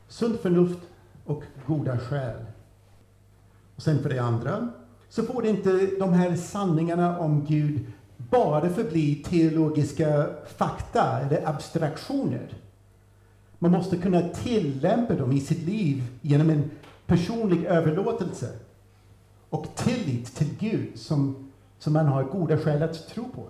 Sunt 0.08 0.40
förnuft 0.40 0.78
och 1.24 1.42
goda 1.66 1.98
skäl. 1.98 2.44
Och 3.76 3.82
sen 3.82 4.02
för 4.02 4.08
det 4.08 4.18
andra 4.18 4.68
så 5.08 5.22
får 5.22 5.46
inte 5.46 5.86
de 5.98 6.12
här 6.12 6.36
sanningarna 6.36 7.18
om 7.18 7.44
Gud 7.44 7.86
bara 8.16 8.70
förbli 8.70 9.14
teologiska 9.14 10.26
fakta 10.56 11.20
eller 11.20 11.48
abstraktioner. 11.48 12.48
Man 13.62 13.72
måste 13.72 13.96
kunna 13.96 14.28
tillämpa 14.28 15.14
dem 15.14 15.32
i 15.32 15.40
sitt 15.40 15.62
liv 15.62 16.02
genom 16.20 16.50
en 16.50 16.70
personlig 17.06 17.64
överlåtelse 17.64 18.58
och 19.50 19.66
tillit 19.74 20.36
till 20.36 20.56
Gud 20.58 20.98
som, 20.98 21.50
som 21.78 21.92
man 21.92 22.06
har 22.06 22.24
goda 22.24 22.58
skäl 22.58 22.82
att 22.82 23.08
tro 23.08 23.28
på. 23.28 23.44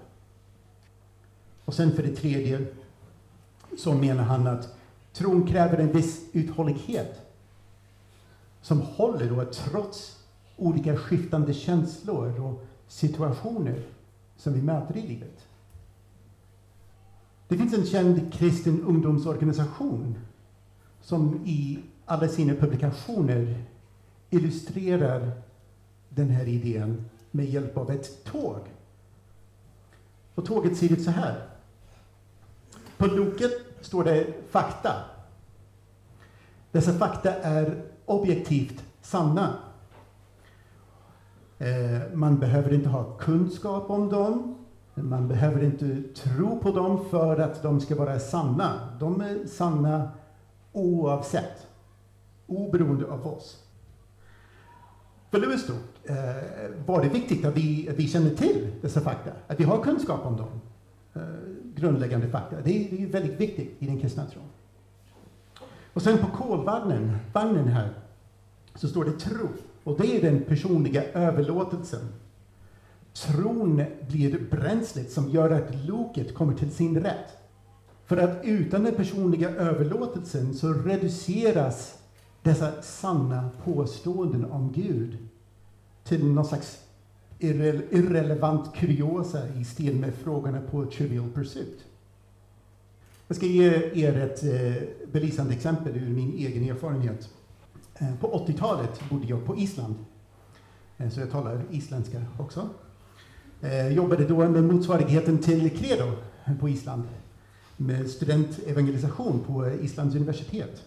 Och 1.65 1.75
sen 1.75 1.93
för 1.93 2.03
det 2.03 2.17
tredje 2.17 2.67
så 3.79 3.95
menar 3.95 4.23
han 4.23 4.47
att 4.47 4.77
tron 5.13 5.47
kräver 5.47 5.79
en 5.79 5.93
viss 5.93 6.21
uthållighet 6.33 7.21
som 8.63 8.81
håller 8.81 9.31
då 9.31 9.45
trots 9.45 10.19
olika 10.57 10.97
skiftande 10.97 11.55
känslor 11.55 12.41
och 12.41 12.67
situationer 12.89 13.83
som 14.37 14.53
vi 14.53 14.63
möter 14.63 14.97
i 14.97 15.03
livet. 15.03 15.47
Det 17.51 17.57
finns 17.57 17.75
en 17.75 17.87
känd 17.87 18.33
kristen 18.33 18.83
ungdomsorganisation 18.83 20.19
som 21.01 21.47
i 21.47 21.79
alla 22.07 22.29
sina 22.29 22.55
publikationer 22.55 23.65
illustrerar 24.31 25.33
den 26.09 26.29
här 26.29 26.49
idén 26.49 27.05
med 27.31 27.47
hjälp 27.47 27.77
av 27.77 27.91
ett 27.91 28.25
tåg. 28.25 28.61
Och 30.35 30.45
tåget 30.45 30.77
ser 30.77 30.93
ut 30.93 31.03
så 31.03 31.11
här. 31.11 31.49
På 32.97 33.07
loket 33.07 33.53
står 33.81 34.05
det 34.05 34.27
fakta. 34.51 34.95
Dessa 36.73 36.93
fakta 36.93 37.35
är 37.35 37.83
objektivt 38.05 38.85
sanna. 39.01 39.55
Eh, 41.59 42.15
man 42.15 42.39
behöver 42.39 42.73
inte 42.73 42.89
ha 42.89 43.05
kunskap 43.05 43.91
om 43.91 44.09
dem. 44.09 44.60
Man 44.95 45.29
behöver 45.29 45.65
inte 45.65 46.03
tro 46.15 46.59
på 46.59 46.71
dem 46.71 47.05
för 47.11 47.39
att 47.39 47.63
de 47.63 47.81
ska 47.81 47.95
vara 47.95 48.19
sanna. 48.19 48.97
De 49.01 49.21
är 49.21 49.47
sanna 49.47 50.11
oavsett, 50.73 51.67
oberoende 52.47 53.07
av 53.07 53.27
oss. 53.27 53.65
För 55.31 55.39
Lewis 55.41 55.69
eh, 55.69 55.77
då 56.87 56.93
var 56.93 57.03
det 57.03 57.09
viktigt 57.09 57.45
att 57.45 57.57
vi, 57.57 57.89
att 57.89 57.97
vi 57.97 58.09
känner 58.09 58.31
till 58.31 58.71
dessa 58.83 59.01
fakta, 59.01 59.31
att 59.47 59.61
vi 59.61 59.65
har 59.65 59.83
kunskap 59.83 60.27
om 60.27 60.37
dem. 60.37 60.61
Eh, 61.15 61.23
grundläggande 61.75 62.29
fakta. 62.29 62.57
Det 62.65 62.71
är, 62.71 62.91
det 62.91 63.03
är 63.03 63.07
väldigt 63.07 63.41
viktigt 63.41 63.77
i 63.79 63.87
den 63.87 64.01
kristna 64.01 64.27
tron. 64.27 64.45
Och 65.93 66.03
sen 66.03 66.19
på 66.19 66.27
kolvagnen, 66.27 67.17
vagnen 67.33 67.69
här, 67.69 67.91
så 68.75 68.89
står 68.89 69.05
det 69.05 69.13
tro. 69.13 69.49
Och 69.85 70.01
det 70.01 70.17
är 70.17 70.23
den 70.23 70.43
personliga 70.45 71.05
överlåtelsen. 71.05 72.01
Tron 73.13 73.85
blir 74.09 74.41
bränslet 74.51 75.11
som 75.11 75.31
gör 75.31 75.51
att 75.51 75.87
loket 75.87 76.35
kommer 76.35 76.55
till 76.55 76.71
sin 76.71 77.01
rätt. 77.01 77.37
För 78.07 78.17
att 78.17 78.45
utan 78.45 78.85
den 78.85 78.95
personliga 78.95 79.51
överlåtelsen 79.51 80.55
så 80.55 80.73
reduceras 80.73 81.99
dessa 82.43 82.83
sanna 82.83 83.51
påståenden 83.65 84.45
om 84.45 84.73
Gud 84.73 85.19
till 86.05 86.25
någon 86.27 86.45
slags 86.45 86.79
irre 87.39 87.83
irrelevant 87.91 88.75
kuriosa 88.75 89.49
i 89.49 89.65
stil 89.65 89.97
med 89.97 90.15
frågorna 90.15 90.61
på 90.61 90.87
Trivial 90.87 91.31
Pursuit. 91.31 91.85
Jag 93.27 93.37
ska 93.37 93.47
ge 93.47 93.91
er 93.95 94.19
ett 94.19 94.43
eh, 94.43 94.83
belysande 95.13 95.55
exempel 95.55 95.97
ur 95.97 96.09
min 96.09 96.35
egen 96.35 96.71
erfarenhet. 96.71 97.29
Eh, 97.95 98.15
på 98.21 98.47
80-talet 98.47 99.01
bodde 99.11 99.27
jag 99.27 99.45
på 99.45 99.57
Island, 99.57 99.95
eh, 100.99 101.11
så 101.11 101.21
jag 101.21 101.31
talar 101.31 101.63
isländska 101.71 102.25
också. 102.39 102.69
Jag 103.63 103.87
eh, 103.87 103.93
jobbade 103.93 104.25
då 104.25 104.49
med 104.49 104.65
motsvarigheten 104.65 105.39
till 105.39 105.71
Credo 105.71 106.13
på 106.61 106.69
Island, 106.69 107.03
med 107.77 108.11
studentevangelisation 108.11 109.45
på 109.47 109.69
Islands 109.69 110.17
universitet. 110.17 110.83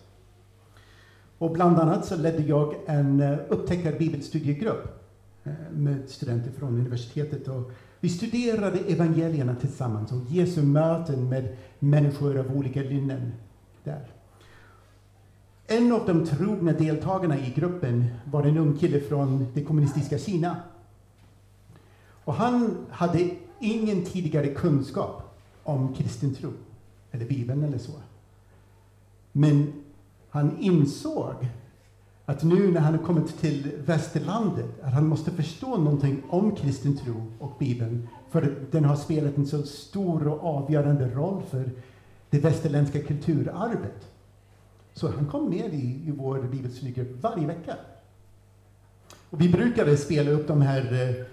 Och 1.38 1.52
bland 1.52 1.80
annat 1.80 2.06
så 2.06 2.16
ledde 2.16 2.44
jag 2.44 2.76
en 2.86 3.22
eh, 3.22 3.38
upptäckarbibelstudiegrupp 3.50 5.10
eh, 5.44 5.52
med 5.72 6.10
studenter 6.10 6.52
från 6.52 6.80
universitetet. 6.80 7.48
Och 7.48 7.72
vi 8.00 8.10
studerade 8.10 8.80
evangelierna 8.80 9.56
tillsammans 9.56 10.12
och 10.12 10.22
Jesu 10.30 10.62
möten 10.62 11.30
med 11.30 11.56
människor 11.80 12.40
av 12.40 12.58
olika 12.58 12.82
linnen 12.82 13.32
där. 13.84 14.08
En 15.68 15.92
av 15.92 16.06
de 16.06 16.26
trogna 16.26 16.72
deltagarna 16.72 17.38
i 17.38 17.54
gruppen 17.56 18.06
var 18.32 18.44
en 18.44 18.58
ung 18.58 18.78
kille 18.78 19.00
från 19.00 19.48
det 19.54 19.64
kommunistiska 19.64 20.18
Kina. 20.18 20.58
Och 22.26 22.34
han 22.34 22.86
hade 22.90 23.30
ingen 23.60 24.06
tidigare 24.06 24.48
kunskap 24.48 25.36
om 25.64 25.94
kristen 25.94 26.36
tro, 26.36 26.52
eller 27.12 27.26
Bibeln 27.26 27.64
eller 27.64 27.78
så. 27.78 27.92
Men 29.32 29.74
han 30.30 30.58
insåg 30.60 31.48
att 32.26 32.44
nu 32.44 32.72
när 32.72 32.82
han 32.82 32.98
har 32.98 33.04
kommit 33.04 33.40
till 33.40 33.72
västerlandet, 33.86 34.84
att 34.84 34.94
han 34.94 35.08
måste 35.08 35.32
förstå 35.32 35.78
någonting 35.78 36.24
om 36.30 36.56
kristen 36.56 36.98
tro 36.98 37.26
och 37.40 37.56
Bibeln, 37.60 38.08
för 38.30 38.56
den 38.72 38.86
har 38.86 38.96
spelat 38.96 39.38
en 39.38 39.46
så 39.46 39.64
stor 39.64 40.28
och 40.28 40.44
avgörande 40.44 41.10
roll 41.10 41.44
för 41.50 41.72
det 42.30 42.40
västerländska 42.40 43.02
kulturarvet. 43.02 44.08
Så 44.94 45.12
han 45.12 45.26
kom 45.26 45.50
med 45.50 45.74
i, 45.74 46.02
i 46.08 46.12
vår 46.18 46.42
bibelstudie 46.42 47.06
varje 47.22 47.48
vecka. 47.48 47.76
Och 49.30 49.42
vi 49.42 49.50
brukade 49.50 49.98
spela 49.98 50.32
upp 50.32 50.48
de 50.48 50.62
här 50.62 50.94
eh, 50.94 51.26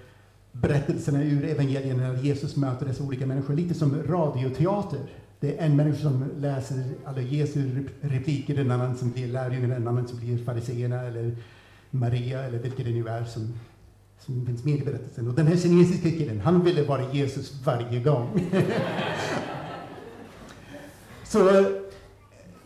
berättelserna 0.52 1.22
ur 1.22 1.44
evangelierna 1.44 2.12
när 2.12 2.22
Jesus 2.22 2.56
möter 2.56 2.86
dessa 2.86 3.04
olika 3.04 3.26
människor, 3.26 3.54
lite 3.54 3.74
som 3.74 4.02
radioteater. 4.02 5.00
Det 5.40 5.58
är 5.58 5.66
en 5.66 5.76
människa 5.76 6.02
som 6.02 6.24
läser 6.36 6.84
alla 7.04 7.20
Jesu 7.20 7.88
repliker, 8.00 8.58
en 8.58 8.70
annan 8.70 8.96
som 8.96 9.10
blir 9.10 9.26
lärjungen, 9.26 9.72
en 9.72 9.88
annan 9.88 10.08
som 10.08 10.18
blir 10.18 10.44
fariseerna 10.44 11.02
eller 11.02 11.36
Maria 11.90 12.42
eller 12.42 12.58
vilket 12.58 12.84
det 12.84 12.92
nu 12.92 13.08
är 13.08 13.24
som, 13.24 13.54
som 14.18 14.46
finns 14.46 14.64
med 14.64 14.74
i 14.74 14.84
berättelsen. 14.84 15.28
Och 15.28 15.34
den 15.34 15.46
här 15.46 15.56
kinesiska 15.56 16.10
killen, 16.10 16.40
han 16.40 16.64
ville 16.64 16.82
vara 16.82 17.12
Jesus 17.12 17.52
varje 17.64 18.00
gång. 18.00 18.50
Så 21.24 21.64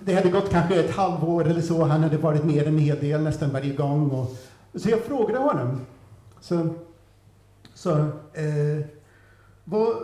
det 0.01 0.15
hade 0.15 0.31
gått 0.31 0.51
kanske 0.51 0.81
ett 0.81 0.95
halvår 0.95 1.49
eller 1.49 1.61
så. 1.61 1.85
Han 1.85 2.03
hade 2.03 2.17
varit 2.17 2.45
med 2.45 2.67
en 2.67 2.79
hel 2.79 2.99
del 2.99 3.23
nästan 3.23 3.51
varje 3.51 3.75
gång. 3.75 4.11
Och, 4.11 4.37
så 4.75 4.91
jag 4.91 5.01
frågade 5.01 5.39
honom. 5.39 5.81
Så, 6.41 6.69
så 7.75 7.99
eh, 8.33 8.87
vad, 9.65 9.97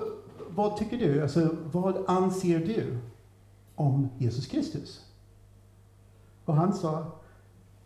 vad 0.48 0.76
tycker 0.76 0.98
du? 0.98 1.22
Alltså, 1.22 1.56
vad 1.72 2.04
anser 2.06 2.58
du 2.58 2.98
om 3.74 4.08
Jesus 4.18 4.46
Kristus? 4.46 5.04
Och 6.44 6.54
han 6.54 6.74
sa, 6.74 7.12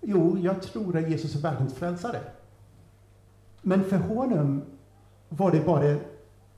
jo, 0.00 0.38
jag 0.38 0.62
tror 0.62 0.96
att 0.96 1.10
Jesus 1.10 1.34
är 1.34 1.40
världens 1.40 1.74
frälsare. 1.74 2.20
Men 3.62 3.84
för 3.84 3.96
honom 3.96 4.62
var 5.28 5.50
det 5.52 5.60
bara 5.60 5.96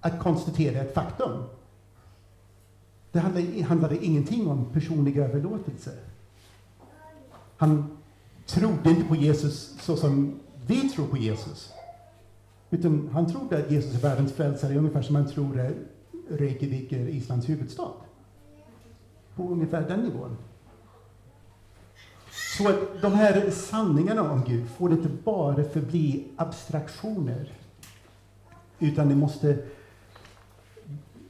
att 0.01 0.21
konstatera 0.21 0.81
ett 0.81 0.95
faktum. 0.95 1.43
Det 3.13 3.19
handlade, 3.19 3.63
handlade 3.63 4.05
ingenting 4.05 4.49
om 4.49 4.65
personlig 4.73 5.17
överlåtelse. 5.17 5.91
Han 7.57 7.99
trodde 8.47 8.91
inte 8.91 9.05
på 9.05 9.17
Jesus 9.17 9.77
så 9.81 9.97
som 9.97 10.41
vi 10.67 10.89
tror 10.89 11.07
på 11.07 11.17
Jesus. 11.17 11.73
Utan 12.71 13.09
han 13.13 13.27
trodde 13.33 13.59
att 13.59 13.71
Jesus 13.71 13.95
är 13.95 14.09
världens 14.09 14.33
frälsare 14.33 14.79
ungefär 14.79 15.03
som 15.03 15.13
man 15.13 15.29
tror 15.29 15.61
att 15.61 15.73
Reykjavik 16.29 16.93
är 16.93 17.09
Islands 17.09 17.49
huvudstad. 17.49 17.93
På 19.35 19.43
ungefär 19.43 19.89
den 19.89 20.01
nivån. 20.01 20.37
Så 22.59 22.69
att 22.69 23.03
de 23.03 23.13
här 23.13 23.51
sanningarna 23.51 24.33
om 24.33 24.43
Gud 24.47 24.69
får 24.69 24.93
inte 24.93 25.09
bara 25.25 25.65
förbli 25.65 26.25
abstraktioner. 26.37 27.53
Utan 28.79 29.09
det 29.09 29.15
måste, 29.15 29.59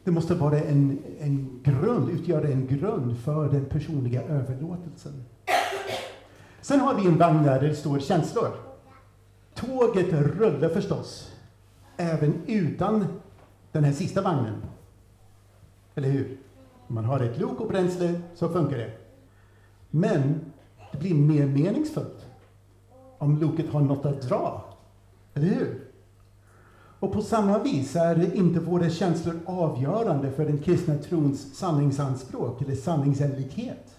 det 0.04 0.10
måste 0.10 0.34
vara 0.34 0.60
en, 0.60 0.98
en 1.20 1.60
grund, 1.62 2.10
utgöra 2.10 2.48
en 2.48 2.66
grund 2.66 3.18
för 3.18 3.48
den 3.48 3.64
personliga 3.64 4.22
överlåtelsen. 4.22 5.24
Sen 6.60 6.80
har 6.80 6.94
vi 6.94 7.06
en 7.06 7.18
vagn 7.18 7.42
där 7.42 7.60
det 7.60 7.74
står 7.74 7.98
känslor. 7.98 8.50
Tåget 9.56 10.12
rullar 10.12 10.68
förstås, 10.68 11.32
även 11.96 12.34
utan 12.46 13.06
den 13.72 13.84
här 13.84 13.92
sista 13.92 14.22
vagnen. 14.22 14.62
Eller 15.94 16.08
hur? 16.08 16.38
Om 16.88 16.94
man 16.94 17.04
har 17.04 17.20
ett 17.20 17.38
lok 17.38 17.60
och 17.60 17.68
bränsle 17.68 18.20
så 18.34 18.48
funkar 18.48 18.78
det. 18.78 18.92
Men 19.90 20.40
det 20.92 20.98
blir 20.98 21.14
mer 21.14 21.46
meningsfullt 21.46 22.26
om 23.18 23.38
loket 23.38 23.72
har 23.72 23.80
något 23.80 24.06
att 24.06 24.22
dra. 24.22 24.64
Eller 25.34 25.46
hur? 25.46 25.88
Och 27.00 27.12
på 27.12 27.22
samma 27.22 27.58
vis 27.58 27.96
är 27.96 28.34
inte 28.34 28.60
våra 28.60 28.90
känslor 28.90 29.40
avgörande 29.46 30.32
för 30.32 30.44
den 30.44 30.58
kristna 30.58 30.98
trons 30.98 31.56
sanningsanspråk 31.56 32.62
eller 32.62 32.74
sanningsenlighet. 32.74 33.96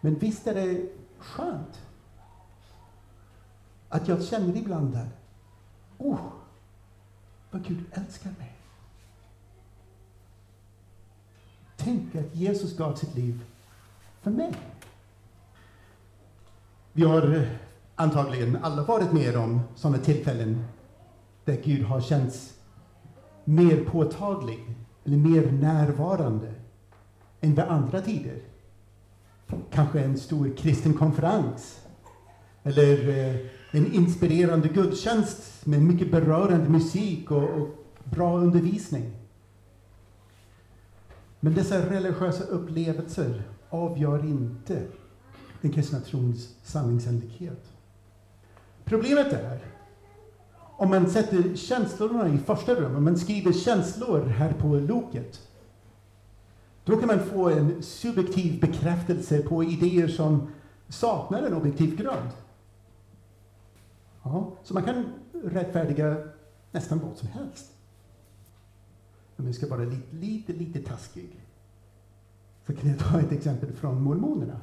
Men 0.00 0.14
visst 0.14 0.46
är 0.46 0.54
det 0.54 0.88
skönt 1.18 1.80
att 3.90 4.08
jag 4.08 4.24
känner 4.24 4.56
ibland 4.56 4.92
där, 4.92 5.08
oh, 5.98 6.20
vad 7.50 7.64
Gud 7.64 7.84
älskar 7.92 8.30
mig. 8.38 8.56
Tänk 11.76 12.14
att 12.14 12.36
Jesus 12.36 12.76
gav 12.76 12.94
sitt 12.94 13.14
liv 13.14 13.44
för 14.22 14.30
mig. 14.30 14.52
Vi 16.92 17.04
har 17.04 17.34
eh, 17.36 17.48
antagligen 17.94 18.56
alla 18.62 18.82
varit 18.82 19.12
med 19.12 19.36
om 19.36 19.60
sådana 19.74 19.98
tillfällen 19.98 20.64
där 21.44 21.56
Gud 21.64 21.84
har 21.84 22.00
känts 22.00 22.54
mer 23.44 23.84
påtaglig 23.84 24.76
eller 25.04 25.16
mer 25.16 25.52
närvarande 25.52 26.54
än 27.40 27.50
vid 27.50 27.64
andra 27.64 28.00
tider. 28.00 28.38
Kanske 29.70 30.00
en 30.00 30.18
stor 30.18 30.56
kristen 30.56 30.94
konferens 30.94 31.80
eller 32.62 33.08
eh, 33.08 33.36
en 33.70 33.92
inspirerande 33.92 34.68
gudstjänst 34.68 35.66
med 35.66 35.82
mycket 35.82 36.10
berörande 36.10 36.68
musik 36.68 37.30
och, 37.30 37.50
och 37.50 37.68
bra 38.04 38.38
undervisning. 38.38 39.10
Men 41.40 41.54
dessa 41.54 41.90
religiösa 41.90 42.44
upplevelser 42.44 43.42
avgör 43.68 44.24
inte 44.24 44.82
den 45.60 45.72
kristna 45.72 46.00
trons 46.00 46.54
sanningsenlighet. 46.62 47.64
Problemet 48.84 49.32
är 49.32 49.60
om 50.80 50.90
man 50.90 51.10
sätter 51.10 51.56
känslorna 51.56 52.28
i 52.28 52.38
första 52.38 52.74
rummet, 52.74 52.96
om 52.96 53.04
man 53.04 53.18
skriver 53.18 53.52
känslor 53.52 54.26
här 54.26 54.52
på 54.52 54.66
loket, 54.74 55.40
då 56.84 56.96
kan 56.96 57.06
man 57.06 57.20
få 57.20 57.48
en 57.48 57.82
subjektiv 57.82 58.60
bekräftelse 58.60 59.42
på 59.42 59.64
idéer 59.64 60.08
som 60.08 60.48
saknar 60.88 61.42
en 61.42 61.54
objektiv 61.54 61.96
grund. 61.96 62.30
Ja, 64.22 64.52
så 64.64 64.74
man 64.74 64.82
kan 64.82 65.04
rättfärdiga 65.44 66.16
nästan 66.72 66.98
vad 66.98 67.16
som 67.16 67.28
helst. 67.28 67.72
Om 69.36 69.46
jag 69.46 69.54
ska 69.54 69.68
vara 69.68 69.84
lite, 69.84 70.16
lite, 70.16 70.52
lite 70.52 70.80
taskig, 70.80 71.40
så 72.66 72.72
kan 72.72 72.90
jag 72.90 72.98
ta 72.98 73.20
ett 73.20 73.32
exempel 73.32 73.72
från 73.72 74.02
mormonerna. 74.02 74.60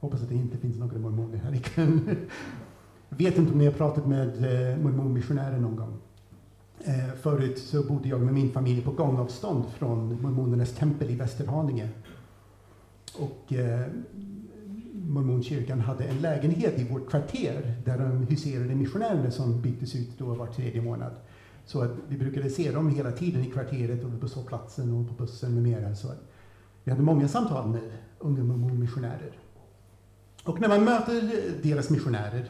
Hoppas 0.00 0.22
att 0.22 0.28
det 0.28 0.34
inte 0.34 0.58
finns 0.58 0.78
några 0.78 0.98
mormoner 0.98 1.38
här 1.38 1.54
ikväll. 1.54 2.00
Vet 3.08 3.38
inte 3.38 3.52
om 3.52 3.58
ni 3.58 3.64
har 3.64 3.72
pratat 3.72 4.06
med 4.06 4.28
eh, 4.28 4.78
mormonmissionärer 4.78 5.58
någon 5.58 5.76
gång. 5.76 5.98
Eh, 6.84 7.14
förut 7.20 7.58
så 7.58 7.82
bodde 7.82 8.08
jag 8.08 8.20
med 8.20 8.34
min 8.34 8.52
familj 8.52 8.82
på 8.82 8.90
gångavstånd 8.90 9.64
från 9.78 10.22
mormonernas 10.22 10.72
tempel 10.72 11.10
i 11.10 11.16
Västerhaninge. 11.16 11.88
Och 13.18 13.52
eh, 13.52 13.86
mormonkyrkan 15.08 15.80
hade 15.80 16.04
en 16.04 16.18
lägenhet 16.18 16.78
i 16.78 16.84
vårt 16.84 17.10
kvarter 17.10 17.74
där 17.84 17.98
de 17.98 18.26
huserade 18.26 18.74
missionärerna 18.74 19.30
som 19.30 19.62
byttes 19.62 19.94
ut 19.94 20.18
då 20.18 20.24
var 20.24 20.46
tredje 20.46 20.82
månad. 20.82 21.12
Så 21.64 21.82
att 21.82 21.90
vi 22.08 22.18
brukade 22.18 22.50
se 22.50 22.70
dem 22.70 22.94
hela 22.94 23.12
tiden 23.12 23.44
i 23.44 23.50
kvarteret 23.50 24.04
och 24.04 24.20
på 24.20 24.28
sovplatsen 24.28 24.92
och 24.92 25.08
på 25.08 25.24
bussen 25.24 25.54
med 25.54 25.62
mera. 25.62 25.94
Så 25.94 26.08
vi 26.84 26.90
hade 26.90 27.02
många 27.02 27.28
samtal 27.28 27.68
med 27.68 27.82
unga 28.18 28.42
mormonmissionärer. 28.42 29.38
Och 30.44 30.60
när 30.60 30.68
man 30.68 30.84
möter 30.84 31.32
deras 31.62 31.90
missionärer, 31.90 32.48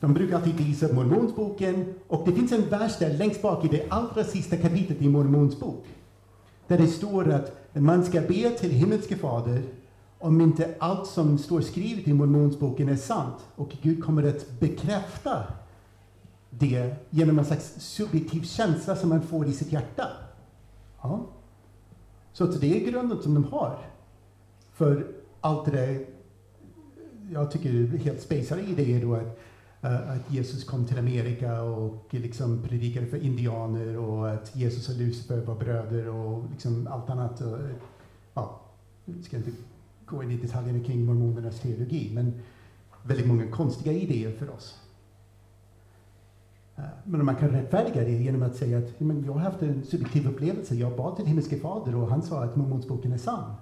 de 0.00 0.14
brukar 0.14 0.36
alltid 0.36 0.54
visa 0.54 0.92
mormonsboken 0.92 1.94
och 2.06 2.28
det 2.28 2.32
finns 2.32 2.52
en 2.52 2.68
vers 2.68 2.98
där 2.98 3.18
längst 3.18 3.42
bak 3.42 3.64
i 3.64 3.68
det 3.68 3.86
allra 3.88 4.24
sista 4.24 4.56
kapitlet 4.56 5.02
i 5.02 5.08
mormons 5.08 5.60
bok. 5.60 5.86
Där 6.66 6.78
det 6.78 6.86
står 6.86 7.30
att 7.32 7.52
man 7.72 8.04
ska 8.04 8.20
be 8.20 8.50
till 8.50 8.70
himmelske 8.70 9.16
fader 9.16 9.62
om 10.24 10.40
inte 10.40 10.74
allt 10.78 11.06
som 11.06 11.38
står 11.38 11.60
skrivet 11.60 12.08
i 12.08 12.12
mormonsboken 12.12 12.88
är 12.88 12.96
sant 12.96 13.46
och 13.56 13.76
Gud 13.82 14.04
kommer 14.04 14.22
att 14.28 14.60
bekräfta 14.60 15.42
det 16.50 16.94
genom 17.10 17.38
en 17.38 17.44
slags 17.44 17.74
subjektiv 17.78 18.42
känsla 18.42 18.96
som 18.96 19.08
man 19.08 19.22
får 19.22 19.46
i 19.46 19.52
sitt 19.52 19.72
hjärta. 19.72 20.08
Ja. 21.02 21.26
Så 22.32 22.44
att 22.44 22.60
det 22.60 22.82
är 22.82 22.90
grunden 22.90 23.22
som 23.22 23.34
de 23.34 23.44
har 23.44 23.78
för 24.72 25.06
allt 25.40 25.64
det 25.64 25.70
där 25.70 26.06
jag 27.30 27.50
tycker 27.50 27.72
det 27.72 27.96
är 27.96 27.98
helt 27.98 28.22
spejsade 28.22 28.62
idéer 28.62 29.02
då 29.02 29.14
att, 29.14 29.38
eh, 29.82 30.10
att 30.10 30.32
Jesus 30.32 30.64
kom 30.64 30.86
till 30.86 30.98
Amerika 30.98 31.62
och 31.62 32.04
liksom 32.10 32.62
predikade 32.62 33.06
för 33.06 33.22
indianer 33.22 33.98
och 33.98 34.30
att 34.30 34.56
Jesus 34.56 34.88
och 34.88 34.94
Lucifer 34.94 35.40
var 35.40 35.54
bröder 35.54 36.08
och 36.08 36.44
liksom 36.50 36.86
allt 36.90 37.10
annat. 37.10 37.40
Och, 37.40 37.58
ja, 38.34 38.60
jag 39.04 39.24
ska 39.24 39.36
inte 39.36 39.50
gå 40.06 40.22
in 40.22 40.30
i 40.30 40.36
detaljerna 40.36 40.84
kring 40.84 41.04
mormonernas 41.04 41.60
teologi, 41.60 42.10
men 42.14 42.32
väldigt 43.02 43.26
många 43.26 43.46
konstiga 43.50 43.92
idéer 43.92 44.32
för 44.32 44.50
oss. 44.50 44.78
Eh, 46.76 46.84
men 47.04 47.24
man 47.24 47.36
kan 47.36 47.48
rättfärdiga 47.48 48.04
det 48.04 48.10
genom 48.10 48.42
att 48.42 48.56
säga 48.56 48.78
att 48.78 49.00
men 49.00 49.24
jag 49.24 49.32
har 49.32 49.40
haft 49.40 49.62
en 49.62 49.84
subjektiv 49.84 50.28
upplevelse. 50.28 50.74
Jag 50.74 50.96
bad 50.96 51.16
till 51.16 51.26
himmelske 51.26 51.58
fader 51.58 51.96
och 51.96 52.08
han 52.08 52.22
sa 52.22 52.44
att 52.44 52.56
mormonsboken 52.56 53.12
är 53.12 53.18
sann. 53.18 53.54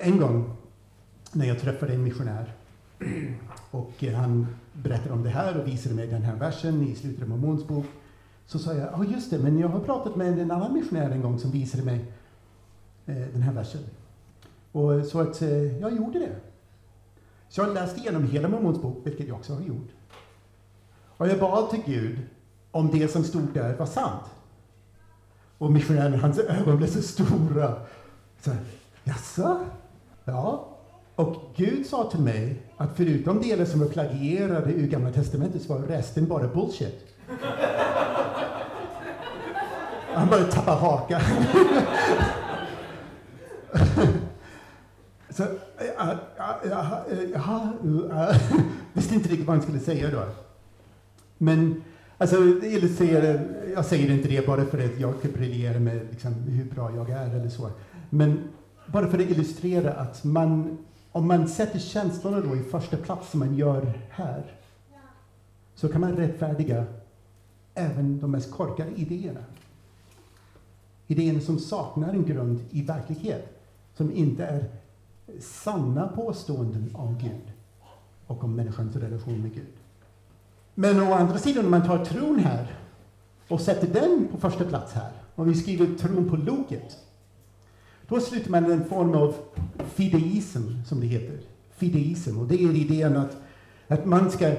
En 0.00 0.18
gång 0.18 0.56
när 1.32 1.46
jag 1.46 1.60
träffade 1.60 1.94
en 1.94 2.04
missionär. 2.04 2.54
Och 3.70 4.04
han 4.14 4.46
berättade 4.72 5.14
om 5.14 5.22
det 5.22 5.30
här 5.30 5.60
och 5.60 5.68
visade 5.68 5.94
mig 5.94 6.06
den 6.06 6.22
här 6.22 6.36
versen 6.36 6.82
i 6.82 6.94
slutet 6.94 7.22
av 7.22 7.28
Mormons 7.28 7.68
bok. 7.68 7.86
Så 8.46 8.58
sa 8.58 8.74
jag, 8.74 8.92
ja 8.92 8.98
oh, 8.98 9.12
just 9.12 9.30
det, 9.30 9.38
men 9.38 9.58
jag 9.58 9.68
har 9.68 9.80
pratat 9.80 10.16
med 10.16 10.38
en 10.38 10.50
annan 10.50 10.72
missionär 10.72 11.10
en 11.10 11.22
gång 11.22 11.38
som 11.38 11.50
visade 11.50 11.82
mig 11.82 12.04
eh, 13.06 13.16
den 13.32 13.42
här 13.42 13.52
versen. 13.52 13.80
Och 14.72 15.06
så 15.06 15.20
att 15.20 15.42
eh, 15.42 15.80
jag 15.80 15.96
gjorde 15.96 16.18
det. 16.18 16.36
Så 17.48 17.60
jag 17.60 17.74
läste 17.74 18.00
igenom 18.00 18.24
hela 18.24 18.48
Mormons 18.48 18.82
bok, 18.82 18.98
vilket 19.04 19.28
jag 19.28 19.36
också 19.36 19.54
har 19.54 19.60
gjort. 19.60 19.88
Och 21.16 21.28
jag 21.28 21.38
bad 21.38 21.70
till 21.70 21.82
Gud 21.86 22.18
om 22.70 22.90
det 22.90 23.08
som 23.08 23.24
stod 23.24 23.54
där 23.54 23.76
var 23.76 23.86
sant. 23.86 24.24
Och 25.58 25.72
missionären, 25.72 26.20
hans 26.20 26.38
ögon 26.38 26.76
blev 26.76 26.88
så 26.88 27.02
stora. 27.02 27.74
Så, 28.40 28.50
Jaså? 29.04 29.60
Ja, 30.24 30.68
och 31.14 31.36
Gud 31.56 31.86
sa 31.86 32.10
till 32.10 32.20
mig 32.20 32.62
att 32.76 32.90
förutom 32.96 33.40
delar 33.42 33.64
som 33.64 33.80
var 33.80 33.86
plagierade 33.86 34.72
ur 34.72 34.86
Gamla 34.86 35.12
Testamentet 35.12 35.62
så 35.62 35.74
var 35.74 35.86
resten 35.86 36.28
bara 36.28 36.48
bullshit. 36.48 37.06
Han 40.14 40.28
började 40.28 40.52
tappa 40.52 40.72
hakan. 40.72 41.20
Så, 45.34 45.42
eh, 45.42 45.50
eh, 45.78 46.10
eh, 46.10 46.16
jag, 47.34 47.72
jag, 48.10 48.34
visste 48.92 49.14
inte 49.14 49.28
riktigt 49.28 49.46
vad 49.46 49.56
han 49.56 49.62
skulle 49.62 49.80
säga 49.80 50.10
då. 50.10 50.22
Men 51.38 51.82
alltså, 52.18 52.36
illustrerar, 52.62 53.40
jag 53.74 53.84
säger 53.84 54.10
inte 54.10 54.28
det 54.28 54.46
bara 54.46 54.64
för 54.64 54.84
att 54.84 55.00
jag 55.00 55.18
ska 55.18 55.28
briljera 55.28 55.78
med 55.78 56.06
liksom, 56.10 56.32
hur 56.32 56.64
bra 56.64 56.96
jag 56.96 57.10
är 57.10 57.34
eller 57.34 57.48
så. 57.48 57.70
Men 58.10 58.40
bara 58.86 59.10
för 59.10 59.18
att 59.18 59.30
illustrera 59.30 59.92
att 59.92 60.24
man, 60.24 60.78
om 61.12 61.28
man 61.28 61.48
sätter 61.48 61.78
känslorna 61.78 62.40
då 62.40 62.56
i 62.56 62.62
första 62.62 62.96
plats 62.96 63.30
som 63.30 63.40
man 63.40 63.56
gör 63.56 63.92
här, 64.10 64.42
så 65.74 65.88
kan 65.88 66.00
man 66.00 66.16
rättfärdiga 66.16 66.84
även 67.74 68.20
de 68.20 68.30
mest 68.30 68.50
korkade 68.50 68.90
idéerna. 68.96 69.40
Idéerna 71.06 71.40
som 71.40 71.58
saknar 71.58 72.08
en 72.08 72.24
grund 72.24 72.60
i 72.70 72.82
verklighet, 72.82 73.58
som 73.94 74.12
inte 74.12 74.44
är 74.44 74.64
sanna 75.40 76.08
påståenden 76.08 76.90
om 76.94 77.18
Gud 77.18 77.52
och 78.26 78.44
om 78.44 78.56
människans 78.56 78.96
relation 78.96 79.42
med 79.42 79.54
Gud. 79.54 79.72
Men 80.74 81.00
å 81.00 81.14
andra 81.14 81.38
sidan, 81.38 81.64
om 81.64 81.70
man 81.70 81.86
tar 81.86 82.04
tron 82.04 82.38
här 82.38 82.76
och 83.48 83.60
sätter 83.60 83.86
den 83.86 84.28
på 84.32 84.38
första 84.38 84.64
plats 84.64 84.92
här, 84.92 85.12
om 85.34 85.48
vi 85.48 85.54
skriver 85.54 85.98
tron 85.98 86.30
på 86.30 86.36
loket, 86.36 86.98
då 88.08 88.20
sluter 88.20 88.50
man 88.50 88.72
en 88.72 88.84
form 88.84 89.14
av 89.14 89.34
fideism, 89.94 90.62
som 90.86 91.00
det 91.00 91.06
heter. 91.06 91.40
Fideism, 91.76 92.38
och 92.38 92.46
det 92.46 92.62
är 92.62 92.76
idén 92.76 93.16
att, 93.16 93.36
att 93.88 94.04
man 94.04 94.30
ska 94.30 94.52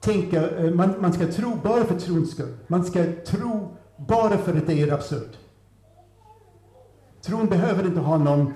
tänka, 0.00 0.50
eh, 0.50 0.74
man, 0.74 0.94
man 1.00 1.12
ska 1.12 1.26
tro 1.26 1.56
bara 1.62 1.84
för 1.84 1.98
trons 1.98 2.30
skull. 2.30 2.56
Man 2.66 2.84
ska 2.84 3.04
tro 3.26 3.68
bara 3.96 4.38
för 4.38 4.56
att 4.56 4.66
det 4.66 4.82
är 4.82 4.92
absurt. 4.92 5.38
Tron 7.22 7.46
behöver 7.46 7.86
inte 7.86 8.00
ha 8.00 8.18
någon 8.18 8.52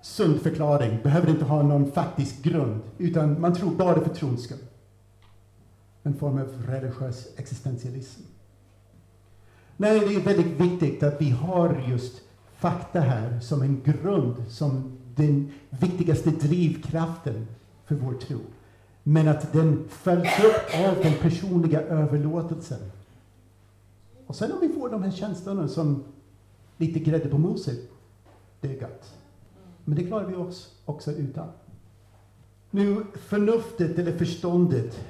sund 0.00 0.40
förklaring, 0.40 0.98
behöver 1.02 1.30
inte 1.30 1.44
ha 1.44 1.62
någon 1.62 1.92
faktisk 1.92 2.42
grund, 2.42 2.80
utan 2.98 3.40
man 3.40 3.54
tror 3.54 3.70
bara 3.70 4.00
för 4.00 4.14
trons 4.14 4.42
skull. 4.42 4.58
En 6.02 6.14
form 6.14 6.38
av 6.38 6.66
religiös 6.66 7.28
existentialism. 7.36 8.22
Nej, 9.76 10.00
det 10.00 10.14
är 10.14 10.20
väldigt 10.20 10.60
viktigt 10.60 11.02
att 11.02 11.20
vi 11.20 11.30
har 11.30 11.82
just 11.88 12.22
fakta 12.56 13.00
här 13.00 13.40
som 13.40 13.62
en 13.62 13.82
grund, 13.84 14.34
som 14.48 14.98
den 15.16 15.52
viktigaste 15.70 16.30
drivkraften 16.30 17.46
för 17.84 17.94
vår 17.94 18.14
tro. 18.14 18.38
Men 19.02 19.28
att 19.28 19.52
den 19.52 19.88
följs 19.88 20.44
upp 20.44 20.88
av 20.88 21.02
den 21.02 21.14
personliga 21.14 21.80
överlåtelsen. 21.80 22.78
Och 24.26 24.36
sen 24.36 24.52
om 24.52 24.58
vi 24.60 24.68
får 24.68 24.88
de 24.88 25.02
här 25.02 25.10
känslorna 25.10 25.68
som 25.68 26.04
lite 26.76 26.98
grädde 26.98 27.28
på 27.28 27.38
moset, 27.38 27.78
det 28.60 28.76
är 28.76 28.80
gott. 28.80 29.19
Men 29.90 29.98
det 29.98 30.04
klarar 30.04 30.26
vi 30.26 30.34
oss 30.34 30.74
också 30.84 31.12
utan. 31.12 31.48
Nu, 32.70 32.96
förnuftet 33.14 33.98
eller 33.98 34.12
förståndet 34.12 35.00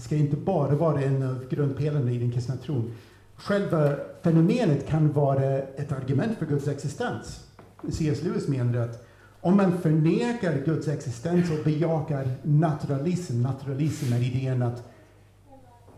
ska 0.00 0.16
inte 0.16 0.36
bara 0.36 0.74
vara 0.74 1.02
en 1.02 1.22
av 1.22 1.48
grundpelarna 1.48 2.10
i 2.10 2.18
den 2.18 2.32
kristna 2.32 2.56
tron. 2.56 2.94
Själva 3.36 3.96
fenomenet 4.22 4.86
kan 4.88 5.12
vara 5.12 5.58
ett 5.58 5.92
argument 5.92 6.38
för 6.38 6.46
Guds 6.46 6.68
existens. 6.68 7.46
C.S. 7.88 8.22
Lewis 8.22 8.48
menar 8.48 8.78
att 8.78 9.06
om 9.40 9.56
man 9.56 9.78
förnekar 9.78 10.62
Guds 10.64 10.88
existens 10.88 11.50
och 11.50 11.64
bejakar 11.64 12.28
naturalism, 12.42 13.42
naturalism 13.42 14.12
är 14.12 14.36
idén 14.36 14.62
att 14.62 14.82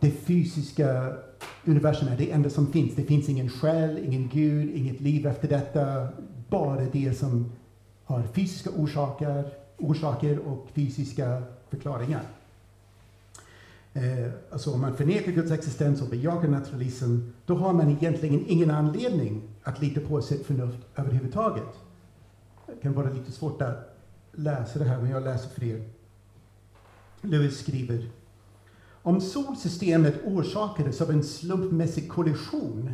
det 0.00 0.10
fysiska 0.10 1.12
universum 1.64 2.08
är 2.08 2.16
det 2.16 2.30
enda 2.30 2.50
som 2.50 2.72
finns. 2.72 2.94
Det 2.94 3.02
finns 3.02 3.28
ingen 3.28 3.48
själ, 3.48 3.98
ingen 4.04 4.28
gud, 4.28 4.70
inget 4.70 5.00
liv 5.00 5.26
efter 5.26 5.48
detta. 5.48 6.08
Bara 6.48 6.84
det 6.92 7.18
som 7.18 7.52
har 8.10 8.22
fysiska 8.22 8.70
orsaker, 8.70 9.50
orsaker 9.78 10.38
och 10.38 10.66
fysiska 10.74 11.42
förklaringar. 11.68 12.22
Eh, 13.92 14.32
alltså 14.50 14.72
om 14.72 14.80
man 14.80 14.96
förnekar 14.96 15.32
Guds 15.32 15.50
existens 15.50 16.02
och 16.02 16.08
bejakar 16.08 16.48
naturalismen, 16.48 17.32
då 17.46 17.54
har 17.54 17.72
man 17.72 17.90
egentligen 17.90 18.44
ingen 18.46 18.70
anledning 18.70 19.42
att 19.62 19.82
lita 19.82 20.00
på 20.00 20.22
sitt 20.22 20.46
förnuft 20.46 20.78
överhuvudtaget. 20.96 21.68
Det 22.66 22.82
kan 22.82 22.92
vara 22.92 23.10
lite 23.10 23.32
svårt 23.32 23.62
att 23.62 23.96
läsa 24.32 24.78
det 24.78 24.84
här, 24.84 25.02
men 25.02 25.10
jag 25.10 25.22
läser 25.22 25.48
för 25.48 25.64
er. 25.64 25.84
Lewis 27.20 27.58
skriver 27.58 28.10
om 29.02 29.20
solsystemet 29.20 30.14
orsakades 30.24 31.00
av 31.00 31.10
en 31.10 31.24
slumpmässig 31.24 32.08
kollision, 32.08 32.90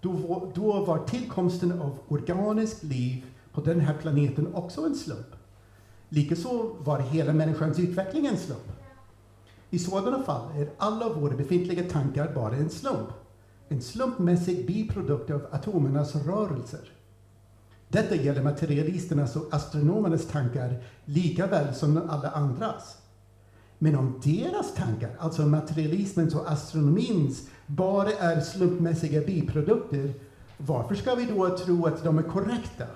då, 0.00 0.52
då 0.54 0.84
var 0.84 1.06
tillkomsten 1.06 1.80
av 1.80 1.98
organiskt 2.08 2.82
liv 2.82 3.24
på 3.54 3.60
den 3.60 3.80
här 3.80 3.94
planeten 3.94 4.54
också 4.54 4.80
en 4.80 4.94
slump. 4.94 5.26
Likaså 6.08 6.76
var 6.78 6.98
hela 6.98 7.32
människans 7.32 7.78
utveckling 7.78 8.26
en 8.26 8.36
slump. 8.36 8.72
I 9.70 9.78
sådana 9.78 10.22
fall 10.22 10.60
är 10.60 10.70
alla 10.78 11.08
våra 11.08 11.36
befintliga 11.36 11.90
tankar 11.90 12.34
bara 12.34 12.56
en 12.56 12.70
slump. 12.70 13.08
En 13.68 13.82
slumpmässig 13.82 14.66
biprodukt 14.66 15.30
av 15.30 15.46
atomernas 15.50 16.16
rörelser. 16.16 16.92
Detta 17.88 18.14
gäller 18.14 18.42
materialisternas 18.42 19.36
och 19.36 19.54
astronomernas 19.54 20.26
tankar 20.26 20.82
lika 21.04 21.46
väl 21.46 21.74
som 21.74 21.96
alla 22.08 22.30
andras. 22.30 22.96
Men 23.78 23.96
om 23.96 24.20
deras 24.24 24.74
tankar, 24.74 25.10
alltså 25.18 25.42
materialismens 25.42 26.34
och 26.34 26.52
astronomins, 26.52 27.48
bara 27.66 28.12
är 28.12 28.40
slumpmässiga 28.40 29.20
biprodukter, 29.20 30.14
varför 30.56 30.94
ska 30.94 31.14
vi 31.14 31.24
då 31.24 31.58
tro 31.58 31.86
att 31.86 32.04
de 32.04 32.18
är 32.18 32.22
korrekta? 32.22 32.86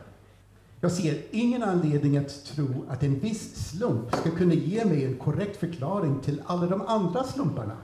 Jag 0.81 0.93
ser 0.93 1.17
ingen 1.31 1.63
anledning 1.63 2.17
att 2.17 2.45
tro 2.45 2.67
att 2.89 3.03
en 3.03 3.19
viss 3.19 3.71
slump 3.71 4.15
ska 4.15 4.31
kunna 4.31 4.55
ge 4.55 4.85
mig 4.85 5.05
en 5.05 5.17
korrekt 5.17 5.57
förklaring 5.57 6.21
till 6.21 6.43
alla 6.47 6.67
de 6.67 6.83
andra 6.83 7.25
slumparna. 7.25 7.77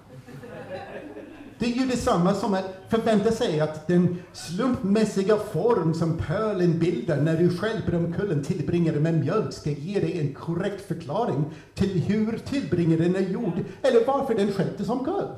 Det 1.59 1.67
är 1.67 1.75
ju 1.75 1.87
detsamma 1.87 2.35
som 2.35 2.55
att 2.55 2.85
förvänta 2.89 3.31
sig 3.31 3.61
att 3.61 3.87
den 3.87 4.17
slumpmässiga 4.33 5.37
form 5.37 5.95
som 5.95 6.17
pölen 6.17 6.79
bildar 6.79 7.21
när 7.21 7.37
du 7.37 7.57
stjälper 7.57 7.95
omkull 7.95 8.45
tillbringare 8.45 9.01
med 9.01 9.15
mjölk 9.21 9.53
ska 9.53 9.71
ge 9.71 10.01
dig 10.01 10.21
en 10.21 10.35
korrekt 10.35 10.89
förklaring 10.89 11.45
till 11.75 12.01
hur 12.01 12.39
tillbringaren 12.39 13.17
är 13.17 13.21
gjord 13.21 13.65
eller 13.83 14.07
varför 14.07 14.35
den 14.35 14.53
stjälptes 14.53 14.89
omkull. 14.89 15.29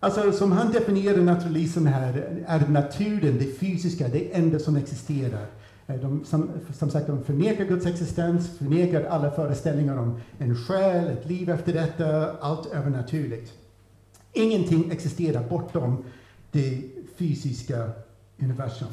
Alltså, 0.00 0.32
som 0.32 0.52
han 0.52 0.72
definierar 0.72 1.22
naturalismen 1.22 1.86
här, 1.86 2.44
är 2.46 2.68
naturen, 2.68 3.38
det 3.38 3.58
fysiska, 3.58 4.08
det 4.08 4.34
enda 4.34 4.58
som 4.58 4.76
existerar. 4.76 5.46
Eh, 5.86 5.96
de, 5.96 6.24
som, 6.24 6.50
som 6.72 6.90
sagt, 6.90 7.06
de 7.06 7.24
förnekar 7.24 7.64
Guds 7.64 7.86
existens, 7.86 8.58
förnekar 8.58 9.04
alla 9.04 9.30
föreställningar 9.30 9.98
om 9.98 10.20
en 10.38 10.56
själ, 10.56 11.08
ett 11.08 11.26
liv 11.26 11.50
efter 11.50 11.72
detta, 11.72 12.32
allt 12.40 12.66
övernaturligt. 12.66 13.52
Ingenting 14.32 14.90
existerar 14.90 15.48
bortom 15.48 16.04
det 16.50 16.82
fysiska 17.16 17.90
universum. 18.38 18.88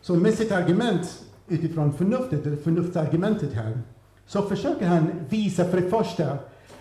Så 0.00 0.14
med 0.14 0.34
sitt 0.34 0.52
argument 0.52 1.24
utifrån 1.48 1.92
förnuftet, 1.92 2.46
eller 2.46 2.56
förnuftsargumentet 2.56 3.52
här, 3.52 3.80
så 4.26 4.42
försöker 4.42 4.86
han 4.86 5.10
visa 5.28 5.64
för 5.64 5.80
det 5.80 5.90
första 5.90 6.38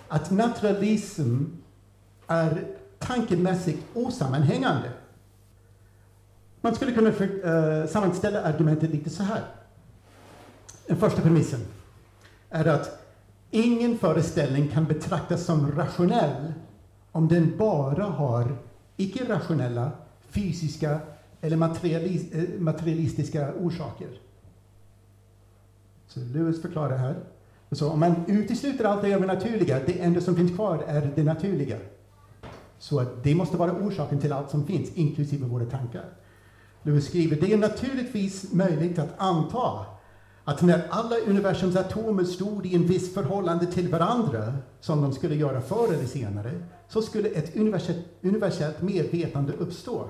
att 0.07 0.31
naturalism 0.31 1.43
är 2.27 2.67
tankemässigt 2.99 3.83
osammanhängande. 3.93 4.89
Man 6.61 6.75
skulle 6.75 6.91
kunna 6.91 7.11
för, 7.11 7.25
eh, 7.25 7.87
sammanställa 7.87 8.41
argumentet 8.41 8.89
lite 8.89 9.09
så 9.09 9.23
här. 9.23 9.41
Den 10.87 10.97
första 10.97 11.21
premissen 11.21 11.59
är 12.49 12.65
att 12.65 12.99
ingen 13.51 13.97
föreställning 13.97 14.67
kan 14.67 14.85
betraktas 14.85 15.45
som 15.45 15.71
rationell 15.71 16.53
om 17.11 17.27
den 17.27 17.57
bara 17.57 18.03
har 18.03 18.57
icke-rationella, 18.97 19.91
fysiska 20.29 20.99
eller 21.41 21.57
materialis 21.57 22.31
eh, 22.31 22.59
materialistiska 22.59 23.53
orsaker. 23.53 24.07
Så 26.07 26.19
Lewis 26.19 26.61
förklarar 26.61 26.97
här. 26.97 27.15
Så 27.71 27.89
om 27.89 27.99
man 27.99 28.15
utesluter 28.27 28.85
allt 28.85 29.01
det 29.01 29.13
övernaturliga, 29.13 29.79
det 29.85 29.99
enda 29.99 30.21
som 30.21 30.35
finns 30.35 30.55
kvar 30.55 30.83
är 30.87 31.11
det 31.15 31.23
naturliga. 31.23 31.77
Så 32.79 33.05
det 33.23 33.35
måste 33.35 33.57
vara 33.57 33.71
orsaken 33.71 34.19
till 34.19 34.33
allt 34.33 34.49
som 34.49 34.65
finns, 34.65 34.91
inklusive 34.93 35.47
våra 35.47 35.65
tankar. 35.65 36.05
Lewis 36.83 37.07
skriver, 37.07 37.35
det 37.35 37.53
är 37.53 37.57
naturligtvis 37.57 38.53
möjligt 38.53 38.99
att 38.99 39.13
anta 39.17 39.85
att 40.43 40.61
när 40.61 40.87
alla 40.89 41.15
universums 41.17 41.75
atomer 41.75 42.23
stod 42.23 42.65
i 42.65 42.75
en 42.75 42.87
viss 42.87 43.13
förhållande 43.13 43.65
till 43.65 43.89
varandra, 43.89 44.53
som 44.79 45.01
de 45.01 45.13
skulle 45.13 45.35
göra 45.35 45.61
förr 45.61 45.93
eller 45.93 46.05
senare, 46.05 46.51
så 46.87 47.01
skulle 47.01 47.29
ett 47.29 47.55
universellt, 47.55 48.05
universellt 48.21 48.81
medvetande 48.81 49.53
uppstå. 49.53 50.09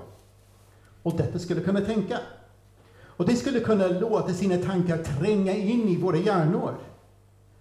Och 1.02 1.16
detta 1.16 1.38
skulle 1.38 1.60
kunna 1.60 1.80
tänka. 1.80 2.18
Och 3.04 3.26
det 3.26 3.36
skulle 3.36 3.60
kunna 3.60 3.86
låta 3.86 4.32
sina 4.32 4.56
tankar 4.56 4.98
tränga 4.98 5.56
in 5.56 5.88
i 5.88 5.96
våra 5.96 6.16
hjärnor. 6.16 6.74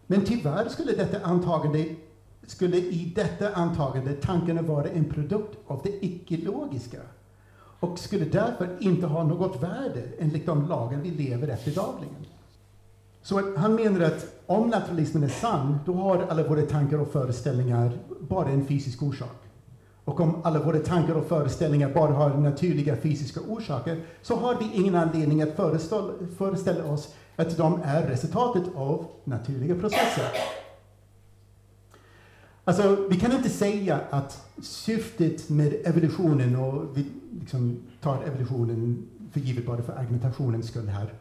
Men 0.07 0.25
tyvärr 0.25 0.69
skulle 0.69 0.91
detta 0.91 1.25
antagande 1.25 1.95
skulle 2.47 2.77
i 2.77 3.13
detta 3.15 3.53
antagande 3.53 4.13
tankarna 4.13 4.61
vara 4.61 4.89
en 4.89 5.05
produkt 5.05 5.57
av 5.67 5.81
det 5.83 6.05
icke-logiska 6.05 6.99
och 7.81 7.99
skulle 7.99 8.25
därför 8.25 8.77
inte 8.79 9.05
ha 9.07 9.23
något 9.23 9.63
värde 9.63 10.03
enligt 10.19 10.45
de 10.45 10.67
lagar 10.67 10.97
vi 10.97 11.11
lever 11.11 11.47
efter 11.47 11.71
dagligen. 11.71 12.25
Så 13.21 13.57
han 13.57 13.75
menar 13.75 14.01
att 14.01 14.25
om 14.45 14.69
naturalismen 14.69 15.23
är 15.23 15.27
sann, 15.27 15.79
då 15.85 15.93
har 15.93 16.25
alla 16.29 16.43
våra 16.43 16.61
tankar 16.61 16.97
och 16.97 17.11
föreställningar 17.11 17.91
bara 18.19 18.49
en 18.49 18.65
fysisk 18.65 19.03
orsak. 19.03 19.35
Och 20.05 20.19
om 20.19 20.41
alla 20.43 20.59
våra 20.59 20.79
tankar 20.79 21.15
och 21.15 21.25
föreställningar 21.25 21.93
bara 21.93 22.11
har 22.11 22.29
naturliga 22.29 22.95
fysiska 22.95 23.39
orsaker, 23.47 24.03
så 24.21 24.35
har 24.35 24.55
vi 24.55 24.71
ingen 24.73 24.95
anledning 24.95 25.41
att 25.41 25.55
föreställa 26.37 26.83
oss 26.83 27.13
att 27.35 27.57
de 27.57 27.79
är 27.83 28.03
resultatet 28.07 28.63
av 28.75 29.05
naturliga 29.23 29.75
processer. 29.75 30.25
Alltså, 32.63 33.07
vi 33.09 33.19
kan 33.19 33.31
inte 33.31 33.49
säga 33.49 33.99
att 34.09 34.45
syftet 34.61 35.49
med 35.49 35.75
evolutionen, 35.85 36.55
och 36.55 36.97
vi 36.97 37.05
liksom 37.39 37.79
tar 38.01 38.23
evolutionen 38.23 39.07
för 39.31 39.39
givet 39.39 39.65
bara 39.65 39.81
för 39.81 39.93
argumentationens 39.93 40.67
skull 40.67 40.87
här. 40.87 41.13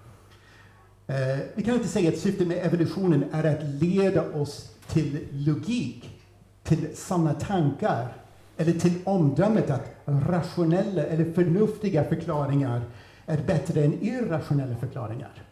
Eh, 1.06 1.40
vi 1.54 1.62
kan 1.62 1.74
inte 1.74 1.88
säga 1.88 2.08
att 2.08 2.18
syftet 2.18 2.48
med 2.48 2.66
evolutionen 2.66 3.24
är 3.32 3.44
att 3.44 3.64
leda 3.64 4.32
oss 4.32 4.70
till 4.86 5.28
logik, 5.32 6.20
till 6.62 6.96
sanna 6.96 7.34
tankar, 7.34 8.16
eller 8.56 8.72
till 8.72 8.94
omdömet 9.04 9.70
att 9.70 9.96
rationella 10.04 11.02
eller 11.02 11.32
förnuftiga 11.32 12.04
förklaringar 12.04 12.82
är 13.26 13.42
bättre 13.46 13.84
än 13.84 14.02
irrationella 14.02 14.76
förklaringar. 14.76 15.42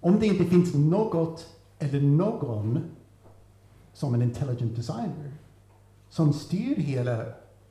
Om 0.00 0.20
det 0.20 0.26
inte 0.26 0.44
finns 0.44 0.74
något 0.74 1.46
eller 1.78 2.00
någon 2.00 2.80
som 3.98 4.14
en 4.14 4.22
intelligent 4.22 4.76
designer 4.76 5.32
som 6.10 6.32
styr 6.32 6.76
hela 6.76 7.24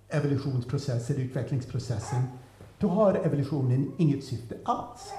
evolutionsprocessen, 0.10 1.16
utvecklingsprocessen, 1.16 2.24
då 2.80 2.88
har 2.88 3.14
evolutionen 3.14 3.92
inget 3.98 4.24
syfte 4.24 4.58
alls. 4.64 5.12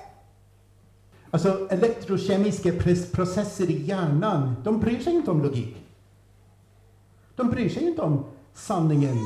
Alltså 1.30 1.68
elektrokemiska 1.70 2.72
processer 3.12 3.70
i 3.70 3.82
hjärnan, 3.82 4.54
de 4.64 4.80
bryr 4.80 5.00
sig 5.00 5.12
inte 5.14 5.30
om 5.30 5.42
logik. 5.42 5.76
De 7.36 7.50
bryr 7.50 7.68
sig 7.68 7.82
inte 7.82 8.02
om 8.02 8.24
sanningen 8.54 9.16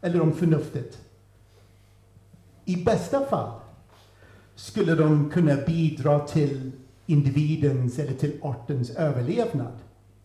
eller 0.00 0.20
om 0.20 0.32
förnuftet. 0.32 0.98
I 2.64 2.84
bästa 2.84 3.26
fall 3.26 3.60
skulle 4.54 4.94
de 4.94 5.30
kunna 5.30 5.56
bidra 5.56 6.20
till 6.20 6.72
individens 7.06 7.98
eller 7.98 8.14
till 8.14 8.38
artens 8.42 8.90
överlevnad. 8.90 9.72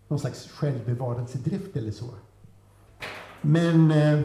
Någon 0.08 0.20
slags 0.20 0.48
självbevarelsedrift 0.48 1.78
eller 1.78 1.92
så. 1.92 2.06
Men 3.42 3.92
eh, 3.92 4.20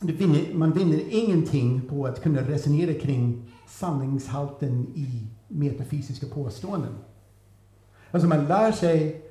vinner, 0.00 0.54
man 0.54 0.72
vinner 0.72 1.00
ingenting 1.10 1.80
på 1.88 2.06
att 2.06 2.22
kunna 2.22 2.42
resonera 2.42 2.94
kring 2.94 3.52
sanningshalten 3.68 4.86
i 4.94 5.26
metafysiska 5.48 6.26
påståenden. 6.26 6.94
Alltså 8.10 8.28
man 8.28 8.44
lär 8.44 8.72
sig 8.72 9.22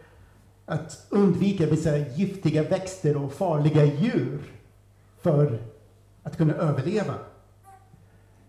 att 0.65 1.08
undvika 1.10 1.65
vissa 1.65 1.98
giftiga 1.98 2.63
växter 2.63 3.17
och 3.17 3.34
farliga 3.34 3.86
djur 3.86 4.52
för 5.22 5.60
att 6.24 6.38
kunna 6.38 6.54
överleva. 6.54 7.15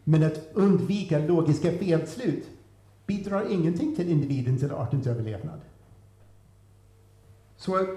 Men 0.05 0.23
att 0.23 0.41
undvika 0.53 1.19
logiska 1.19 1.73
felslut 1.73 2.45
bidrar 3.07 3.53
ingenting 3.53 3.97
till 3.97 4.11
individens 4.11 4.63
eller 4.63 4.75
artens 4.75 5.07
överlevnad. 5.07 5.61
Så 7.59 7.79
eh, 7.79 7.89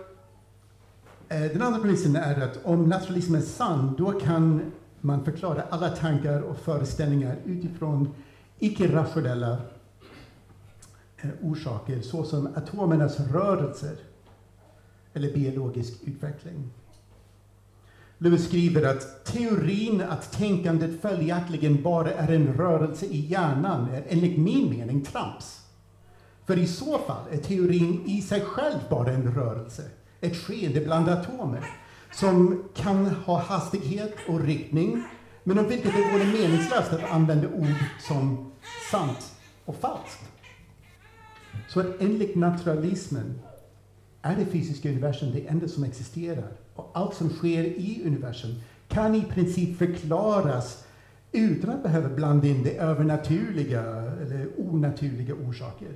den 1.27 1.61
andra 1.61 1.79
premissen 1.79 2.15
är 2.15 2.41
att 2.41 2.65
om 2.65 2.89
naturalismen 2.89 3.41
är 3.41 3.45
sann, 3.45 3.95
då 3.97 4.11
kan 4.11 4.71
man 5.01 5.25
förklara 5.25 5.63
alla 5.69 5.89
tankar 5.89 6.41
och 6.41 6.57
föreställningar 6.57 7.37
utifrån 7.45 8.13
icke-rationella 8.59 9.57
eh, 11.17 11.29
orsaker, 11.41 12.01
såsom 12.01 12.47
atomernas 12.55 13.19
rörelser 13.19 13.95
eller 15.13 15.33
biologisk 15.33 15.93
utveckling. 16.03 16.71
Lewis 18.17 18.45
skriver 18.47 18.83
att 18.83 19.25
teorin 19.25 20.01
att 20.01 20.31
tänkandet 20.31 21.01
följaktligen 21.01 21.83
bara 21.83 22.11
är 22.11 22.31
en 22.31 22.53
rörelse 22.53 23.05
i 23.05 23.19
hjärnan 23.19 23.89
är 23.89 24.05
enligt 24.09 24.37
min 24.37 24.69
mening 24.69 25.01
trams. 25.01 25.60
För 26.51 26.57
i 26.57 26.67
så 26.67 26.97
fall 26.97 27.23
är 27.31 27.37
teorin 27.37 28.03
i 28.05 28.21
sig 28.21 28.41
själv 28.41 28.79
bara 28.89 29.11
en 29.11 29.33
rörelse, 29.33 29.83
ett 30.21 30.37
skeende 30.37 30.81
bland 30.81 31.09
atomer, 31.09 31.65
som 32.13 32.63
kan 32.75 33.05
ha 33.05 33.39
hastighet 33.39 34.15
och 34.27 34.41
riktning, 34.41 35.03
men 35.43 35.59
om 35.59 35.67
vilket 35.67 35.91
det 35.95 36.11
vore 36.13 36.25
meningslöst 36.25 36.93
att 36.93 37.11
använda 37.11 37.47
ord 37.47 37.75
som 37.99 38.51
sant 38.91 39.35
och 39.65 39.75
falskt. 39.75 40.23
Så 41.69 41.79
att 41.79 42.01
enligt 42.01 42.35
naturalismen 42.35 43.39
är 44.21 44.35
det 44.35 44.45
fysiska 44.45 44.89
universum 44.89 45.31
det 45.33 45.47
enda 45.47 45.67
som 45.67 45.83
existerar. 45.83 46.51
Och 46.75 46.91
allt 46.93 47.15
som 47.15 47.29
sker 47.29 47.63
i 47.63 48.01
universum 48.05 48.55
kan 48.87 49.15
i 49.15 49.23
princip 49.23 49.77
förklaras 49.77 50.83
utan 51.31 51.69
att 51.69 51.83
behöva 51.83 52.09
blanda 52.09 52.47
in 52.47 52.63
det 52.63 52.77
övernaturliga 52.77 53.81
eller 54.21 54.47
onaturliga 54.57 55.33
orsaker. 55.33 55.89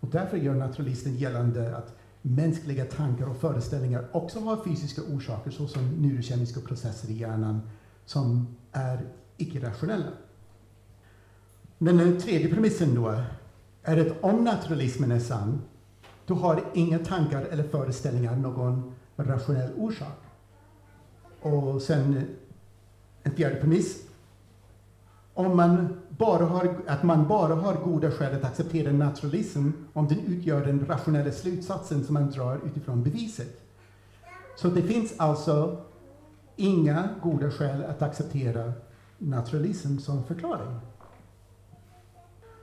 Och 0.00 0.08
därför 0.08 0.36
gör 0.36 0.54
naturalisten 0.54 1.16
gällande 1.16 1.76
att 1.76 1.94
mänskliga 2.22 2.84
tankar 2.84 3.26
och 3.26 3.36
föreställningar 3.36 4.08
också 4.12 4.40
har 4.40 4.64
fysiska 4.64 5.02
orsaker 5.02 5.50
såsom 5.50 5.88
neurokemiska 5.88 6.60
processer 6.60 7.10
i 7.10 7.12
hjärnan 7.12 7.60
som 8.04 8.56
är 8.72 9.00
icke-rationella. 9.36 10.12
Den 11.78 12.20
tredje 12.20 12.54
premissen 12.54 12.94
då 12.94 13.22
är 13.82 13.96
att 13.96 14.24
om 14.24 14.44
naturalismen 14.44 15.12
är 15.12 15.18
sann 15.18 15.60
då 16.26 16.34
har 16.34 16.64
inga 16.74 16.98
tankar 16.98 17.42
eller 17.42 17.64
föreställningar 17.64 18.36
någon 18.36 18.92
rationell 19.16 19.72
orsak. 19.76 20.18
Och 21.40 21.82
sen 21.82 22.26
en 23.22 23.32
fjärde 23.32 23.56
premiss. 23.56 24.09
Om 25.34 25.56
man 25.56 25.88
bara 26.08 26.44
har, 26.44 26.74
att 26.86 27.02
man 27.02 27.28
bara 27.28 27.54
har 27.54 27.74
goda 27.74 28.10
skäl 28.10 28.36
att 28.36 28.44
acceptera 28.44 28.92
naturalism 28.92 29.70
om 29.92 30.08
den 30.08 30.18
utgör 30.18 30.66
den 30.66 30.86
rationella 30.86 31.32
slutsatsen 31.32 32.04
som 32.04 32.14
man 32.14 32.30
drar 32.30 32.60
utifrån 32.66 33.02
beviset. 33.02 33.60
Så 34.56 34.68
det 34.68 34.82
finns 34.82 35.14
alltså 35.16 35.78
inga 36.56 37.08
goda 37.22 37.50
skäl 37.50 37.84
att 37.84 38.02
acceptera 38.02 38.72
naturalism 39.18 39.98
som 39.98 40.24
förklaring. 40.24 40.80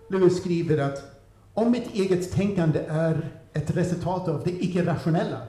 Lewis 0.09 0.37
skriver 0.37 0.77
att 0.77 1.21
om 1.53 1.71
mitt 1.71 1.93
eget 1.93 2.31
tänkande 2.31 2.79
är 2.87 3.29
ett 3.53 3.77
resultat 3.77 4.27
av 4.27 4.41
det 4.43 4.63
icke-rationella. 4.63 5.41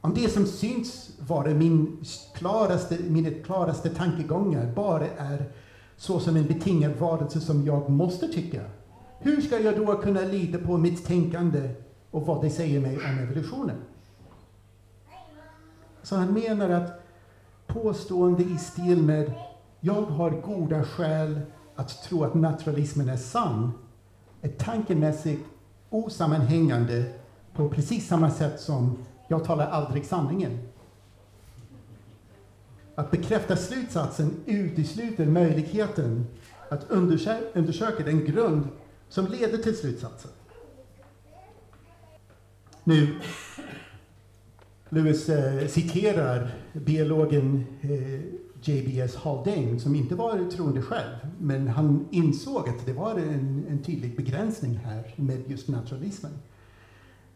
Om 0.00 0.14
det 0.14 0.28
som 0.28 0.46
syns 0.46 1.10
vara 1.18 1.48
min 1.54 2.04
klaraste, 2.34 2.98
mina 3.08 3.30
klaraste 3.30 3.88
tankegångar 3.90 4.72
bara 4.74 5.06
är 5.06 5.50
så 5.98 6.20
som 6.20 6.36
en 6.36 6.46
betingad 6.46 6.92
varelse 6.98 7.40
som 7.40 7.66
jag 7.66 7.90
måste 7.90 8.28
tycka, 8.28 8.62
hur 9.18 9.40
ska 9.40 9.58
jag 9.58 9.76
då 9.76 9.94
kunna 9.94 10.20
lita 10.20 10.58
på 10.58 10.76
mitt 10.76 11.06
tänkande 11.06 11.70
och 12.10 12.26
vad 12.26 12.42
det 12.42 12.50
säger 12.50 12.80
mig 12.80 12.96
om 12.96 13.18
evolutionen? 13.18 13.76
Så 16.02 16.16
han 16.16 16.32
menar 16.32 16.70
att 16.70 17.02
påstående 17.66 18.42
i 18.42 18.58
stil 18.58 19.02
med 19.02 19.32
jag 19.80 20.02
har 20.02 20.30
goda 20.30 20.84
skäl 20.84 21.40
att 21.76 22.02
tro 22.02 22.24
att 22.24 22.34
naturalismen 22.34 23.08
är 23.08 23.16
sann 23.16 23.72
är 24.42 24.48
tankemässigt 24.48 25.44
osammanhängande 25.90 27.04
på 27.54 27.68
precis 27.68 28.08
samma 28.08 28.30
sätt 28.30 28.60
som 28.60 28.98
jag 29.28 29.44
talar 29.44 29.66
aldrig 29.70 30.04
sanningen. 30.04 30.58
Att 32.98 33.10
bekräfta 33.10 33.56
slutsatsen 33.56 34.30
utesluter 34.46 35.26
möjligheten 35.26 36.26
att 36.68 36.90
undersöka 37.54 38.04
den 38.04 38.24
grund 38.24 38.68
som 39.08 39.26
leder 39.26 39.58
till 39.58 39.76
slutsatsen. 39.76 40.30
Nu, 42.84 43.18
Lewis 44.88 45.28
eh, 45.28 45.66
citerar 45.66 46.54
biologen 46.72 47.64
eh, 47.80 48.20
JBS 48.62 49.16
Haldane 49.16 49.80
som 49.80 49.94
inte 49.94 50.14
var 50.14 50.50
troende 50.50 50.82
själv, 50.82 51.16
men 51.38 51.68
han 51.68 52.08
insåg 52.10 52.68
att 52.68 52.86
det 52.86 52.92
var 52.92 53.14
en, 53.14 53.64
en 53.68 53.82
tydlig 53.82 54.16
begränsning 54.16 54.76
här 54.76 55.14
med 55.16 55.50
just 55.50 55.68
naturalismen. 55.68 56.32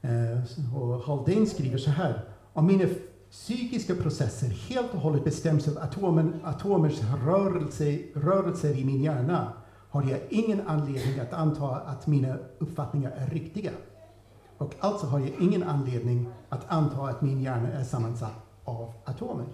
Eh, 0.00 0.76
och 0.76 1.02
Haldane 1.02 1.46
skriver 1.46 1.78
så 1.78 1.90
här. 1.90 2.24
Om 2.52 2.66
mina 2.66 2.84
psykiska 3.32 3.94
processer 3.94 4.48
helt 4.48 4.94
och 4.94 5.00
hållet 5.00 5.24
bestäms 5.24 5.68
av 5.68 5.78
atomen, 5.78 6.40
atomers 6.44 7.00
rörelse, 7.24 7.98
rörelser 8.14 8.78
i 8.78 8.84
min 8.84 9.02
hjärna 9.02 9.52
har 9.90 10.02
jag 10.02 10.20
ingen 10.30 10.60
anledning 10.66 11.20
att 11.20 11.32
anta 11.32 11.66
att 11.66 12.06
mina 12.06 12.36
uppfattningar 12.58 13.12
är 13.16 13.26
riktiga. 13.26 13.70
Och 14.58 14.74
alltså 14.80 15.06
har 15.06 15.18
jag 15.18 15.30
ingen 15.40 15.62
anledning 15.62 16.26
att 16.48 16.64
anta 16.68 17.02
att 17.02 17.22
min 17.22 17.42
hjärna 17.42 17.68
är 17.68 17.84
sammansatt 17.84 18.32
av 18.64 18.92
atomer. 19.04 19.46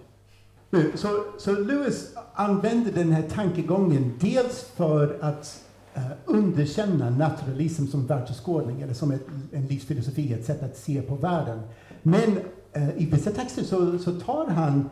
Nu, 0.69 0.91
så, 0.95 1.23
så 1.37 1.51
Lewis 1.51 2.13
använder 2.33 2.91
den 2.91 3.11
här 3.11 3.29
tankegången 3.29 4.13
dels 4.19 4.61
för 4.61 5.19
att 5.21 5.63
uh, 5.97 6.03
underkänna 6.25 7.09
naturalism 7.09 7.85
som 7.85 8.07
världsåskådning 8.07 8.81
eller 8.81 8.93
som 8.93 9.11
ett, 9.11 9.25
en 9.51 9.65
livsfilosofi, 9.65 10.33
ett 10.33 10.45
sätt 10.45 10.63
att 10.63 10.77
se 10.77 11.01
på 11.01 11.15
världen. 11.15 11.59
Men 12.01 12.39
Eh, 12.79 13.01
i 13.01 13.05
vissa 13.05 13.31
texter 13.31 13.63
så, 13.63 13.99
så 13.99 14.11
tar 14.11 14.47
han 14.47 14.89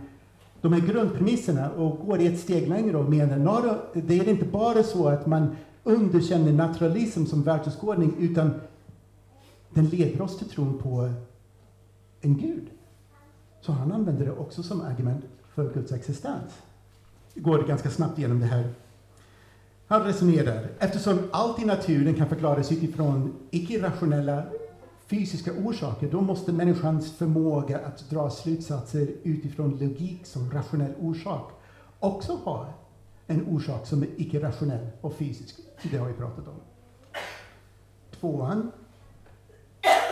de 0.62 0.74
här 0.74 0.80
grundpremisserna 0.80 1.72
och 1.72 1.98
går 2.08 2.20
ett 2.20 2.40
steg 2.40 2.68
längre 2.68 2.98
och 2.98 3.10
menar 3.10 3.68
att 3.68 3.94
det 3.94 4.20
är 4.20 4.28
inte 4.28 4.46
bara 4.46 4.84
så 4.84 5.08
att 5.08 5.26
man 5.26 5.56
underkänner 5.84 6.54
naturalism 6.54 7.26
som 7.26 7.44
världsåskådning 7.44 8.14
utan 8.20 8.54
den 9.74 9.86
leder 9.86 10.22
oss 10.22 10.38
till 10.38 10.50
tron 10.50 10.78
på 10.84 11.14
en 12.22 12.38
gud. 12.38 12.68
Så 13.62 13.72
han 13.72 13.92
använder 13.92 14.26
det 14.26 14.32
också 14.32 14.64
som 14.64 14.82
argument 14.82 15.26
för 15.56 15.74
Guds 15.74 15.92
existens. 15.92 16.52
Det 17.34 17.40
går 17.40 17.64
ganska 17.64 17.90
snabbt 17.90 18.18
igenom 18.18 18.40
det 18.40 18.46
här. 18.46 18.70
Han 19.88 20.04
resonerar, 20.04 20.68
eftersom 20.80 21.20
allt 21.32 21.62
i 21.62 21.66
naturen 21.66 22.14
kan 22.14 22.30
förklaras 22.30 22.72
utifrån 22.72 23.34
icke-rationella 23.52 24.44
fysiska 25.08 25.52
orsaker, 25.54 26.12
då 26.12 26.22
måste 26.22 26.54
människans 26.54 27.18
förmåga 27.18 27.80
att 27.80 28.10
dra 28.10 28.30
slutsatser 28.30 29.08
utifrån 29.24 29.78
logik 29.80 30.26
som 30.26 30.52
rationell 30.52 30.94
orsak 31.00 31.52
också 32.00 32.34
ha 32.34 32.74
en 33.28 33.48
orsak 33.48 33.88
som 33.88 34.02
är 34.04 34.08
icke-rationell 34.18 34.88
och 35.02 35.14
fysisk. 35.14 35.56
Det 35.92 35.98
har 35.98 36.08
vi 36.08 36.14
pratat 36.14 36.48
om. 36.48 36.56
Tvåan. 38.20 38.72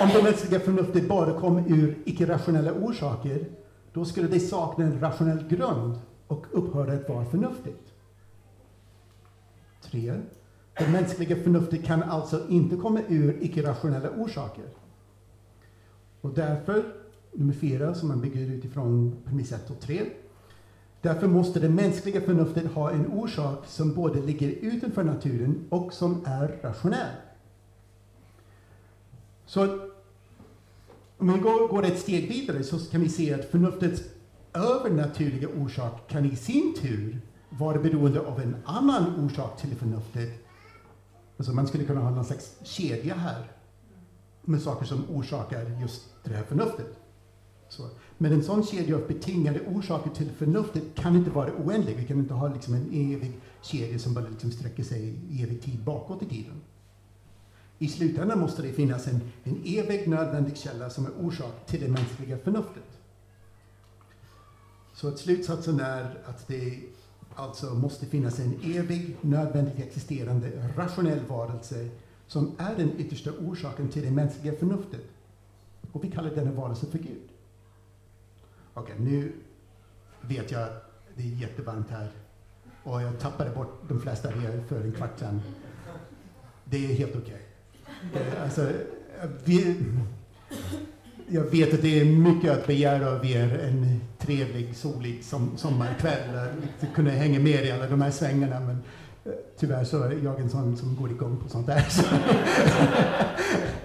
Om 0.02 0.10
det 0.14 0.24
mänskliga 0.24 0.60
förnuftet 0.60 1.08
bara 1.08 1.40
kom 1.40 1.58
ur 1.58 1.98
icke-rationella 2.06 2.74
orsaker, 2.74 3.46
då 3.94 4.06
skulle 4.06 4.28
det 4.28 4.40
sakna 4.40 4.86
en 4.86 5.00
rationell 5.00 5.48
grund 5.48 6.00
och 6.28 6.46
upphöra 6.52 6.94
att 6.94 7.10
vara 7.10 7.26
förnuftigt. 7.26 7.94
Tre. 9.84 10.14
Det 10.78 10.88
mänskliga 10.88 11.36
förnuftet 11.36 11.86
kan 11.86 12.04
alltså 12.04 12.50
inte 12.50 12.76
komma 12.76 13.02
ur 13.08 13.44
icke-rationella 13.44 14.10
orsaker. 14.10 14.66
Och 16.26 16.34
därför, 16.34 16.94
nummer 17.32 17.54
fyra, 17.54 17.96
som 17.96 18.08
man 18.08 18.22
bygger 18.22 18.42
utifrån 18.42 19.16
premiss 19.26 19.52
1 19.52 19.70
och 19.70 19.80
3. 19.80 20.02
Därför 21.02 21.28
måste 21.28 21.60
det 21.60 21.70
mänskliga 21.70 22.22
förnuftet 22.22 22.72
ha 22.72 22.92
en 22.92 23.08
orsak 23.08 23.66
som 23.68 23.94
både 23.94 24.22
ligger 24.22 24.50
utanför 24.50 25.04
naturen 25.04 25.66
och 25.70 25.94
som 25.94 26.26
är 26.26 26.60
rationell. 26.62 27.16
Så 29.46 29.64
om 31.18 31.34
vi 31.34 31.40
går, 31.40 31.68
går 31.68 31.86
ett 31.86 32.00
steg 32.00 32.28
vidare 32.28 32.64
så 32.64 32.80
kan 32.80 33.02
vi 33.02 33.10
se 33.10 33.34
att 33.34 33.46
förnuftets 33.46 34.02
övernaturliga 34.54 35.48
orsak 35.48 36.10
kan 36.10 36.26
i 36.26 36.36
sin 36.36 36.76
tur 36.82 37.22
vara 37.50 37.80
beroende 37.80 38.20
av 38.20 38.42
en 38.42 38.56
annan 38.66 39.26
orsak 39.26 39.62
till 39.62 39.76
förnuftet. 39.76 40.30
Alltså 41.38 41.54
man 41.54 41.68
skulle 41.68 41.84
kunna 41.84 42.02
ha 42.02 42.10
någon 42.10 42.26
slags 42.26 42.56
kedja 42.64 43.16
här 43.16 43.52
med 44.42 44.62
saker 44.62 44.86
som 44.86 45.06
orsakar 45.10 45.82
just 45.82 46.15
det 46.30 46.36
här 46.36 46.44
förnuftet. 46.44 47.00
Så. 47.70 47.90
Men 48.18 48.34
en 48.34 48.44
sån 48.44 48.64
kedja 48.64 48.96
av 48.96 49.08
betingade 49.08 49.60
orsaker 49.62 50.10
till 50.10 50.30
förnuftet 50.30 50.84
kan 50.96 51.16
inte 51.16 51.30
vara 51.30 51.52
oändlig. 51.66 51.96
Vi 51.98 52.06
kan 52.06 52.20
inte 52.20 52.34
ha 52.34 52.54
liksom 52.54 52.74
en 52.74 52.88
evig 52.88 53.32
kedja 53.62 54.00
som 54.00 54.14
bara 54.14 54.28
liksom 54.30 54.52
sträcker 54.52 54.84
sig 54.84 55.16
i 55.30 55.44
evig 55.44 55.62
tid 55.62 55.80
bakåt 55.80 56.24
i 56.24 56.26
tiden. 56.26 56.62
I 57.80 57.88
slutändan 57.88 58.40
måste 58.40 58.62
det 58.62 58.74
finnas 58.74 59.08
en, 59.08 59.22
en 59.44 59.62
evig 59.66 60.08
nödvändig 60.08 60.58
källa 60.58 60.90
som 60.90 61.06
är 61.06 61.12
orsak 61.22 61.66
till 61.66 61.82
det 61.82 61.88
mänskliga 61.88 62.38
förnuftet. 62.38 62.84
Så 64.94 65.08
att 65.08 65.20
slutsatsen 65.20 65.80
är 65.80 66.20
att 66.26 66.48
det 66.48 66.80
alltså 67.36 67.74
måste 67.74 68.06
finnas 68.06 68.40
en 68.40 68.60
evig, 68.64 69.18
nödvändig, 69.22 69.80
existerande, 69.80 70.70
rationell 70.76 71.20
varelse 71.28 71.90
som 72.28 72.56
är 72.58 72.76
den 72.76 73.00
yttersta 73.00 73.32
orsaken 73.32 73.90
till 73.90 74.04
det 74.04 74.12
mänskliga 74.12 74.54
förnuftet. 74.54 75.02
Och 75.96 76.04
vi 76.04 76.12
kallar 76.12 76.30
denna 76.30 76.52
varelse 76.52 76.86
för 76.86 76.98
Gud. 76.98 77.30
Okej, 78.74 78.94
okay, 78.94 79.06
nu 79.06 79.32
vet 80.22 80.52
jag 80.52 80.64
att 80.64 80.92
det 81.18 81.24
är 81.24 81.28
jättevarmt 81.28 81.90
här 81.90 82.12
och 82.84 83.02
jag 83.02 83.20
tappade 83.20 83.50
bort 83.50 83.84
de 83.88 84.02
flesta 84.02 84.28
av 84.28 84.44
er 84.44 84.64
för 84.68 84.82
en 84.82 84.92
kvart 84.92 85.20
sedan. 85.20 85.42
Det 86.66 86.86
är 86.86 86.96
helt 86.96 87.16
okej. 87.16 87.42
Okay. 88.12 88.24
Alltså, 88.44 88.70
vi, 89.46 89.76
jag 91.28 91.44
vet 91.44 91.74
att 91.74 91.82
det 91.82 92.00
är 92.02 92.06
mycket 92.06 92.52
att 92.52 92.68
begära 92.68 93.10
av 93.10 93.26
er 93.26 93.60
en 93.60 94.02
trevlig, 94.18 94.76
solig 94.76 95.24
som, 95.24 95.58
sommarkväll. 95.58 96.38
Att 96.38 96.94
kunna 96.96 97.10
hänga 97.10 97.40
med 97.40 97.66
i 97.66 97.72
alla 97.72 97.88
de 97.88 98.02
här 98.02 98.12
svängarna. 98.12 98.60
Men 98.60 98.84
eh, 99.26 99.32
tyvärr 99.58 99.84
så 99.84 100.04
är 100.04 100.20
jag 100.24 100.40
en 100.40 100.50
sån 100.50 100.78
som 100.78 100.96
går 100.96 101.12
igång 101.12 101.38
på 101.44 101.50
sånt 101.50 101.68
där. 101.68 101.86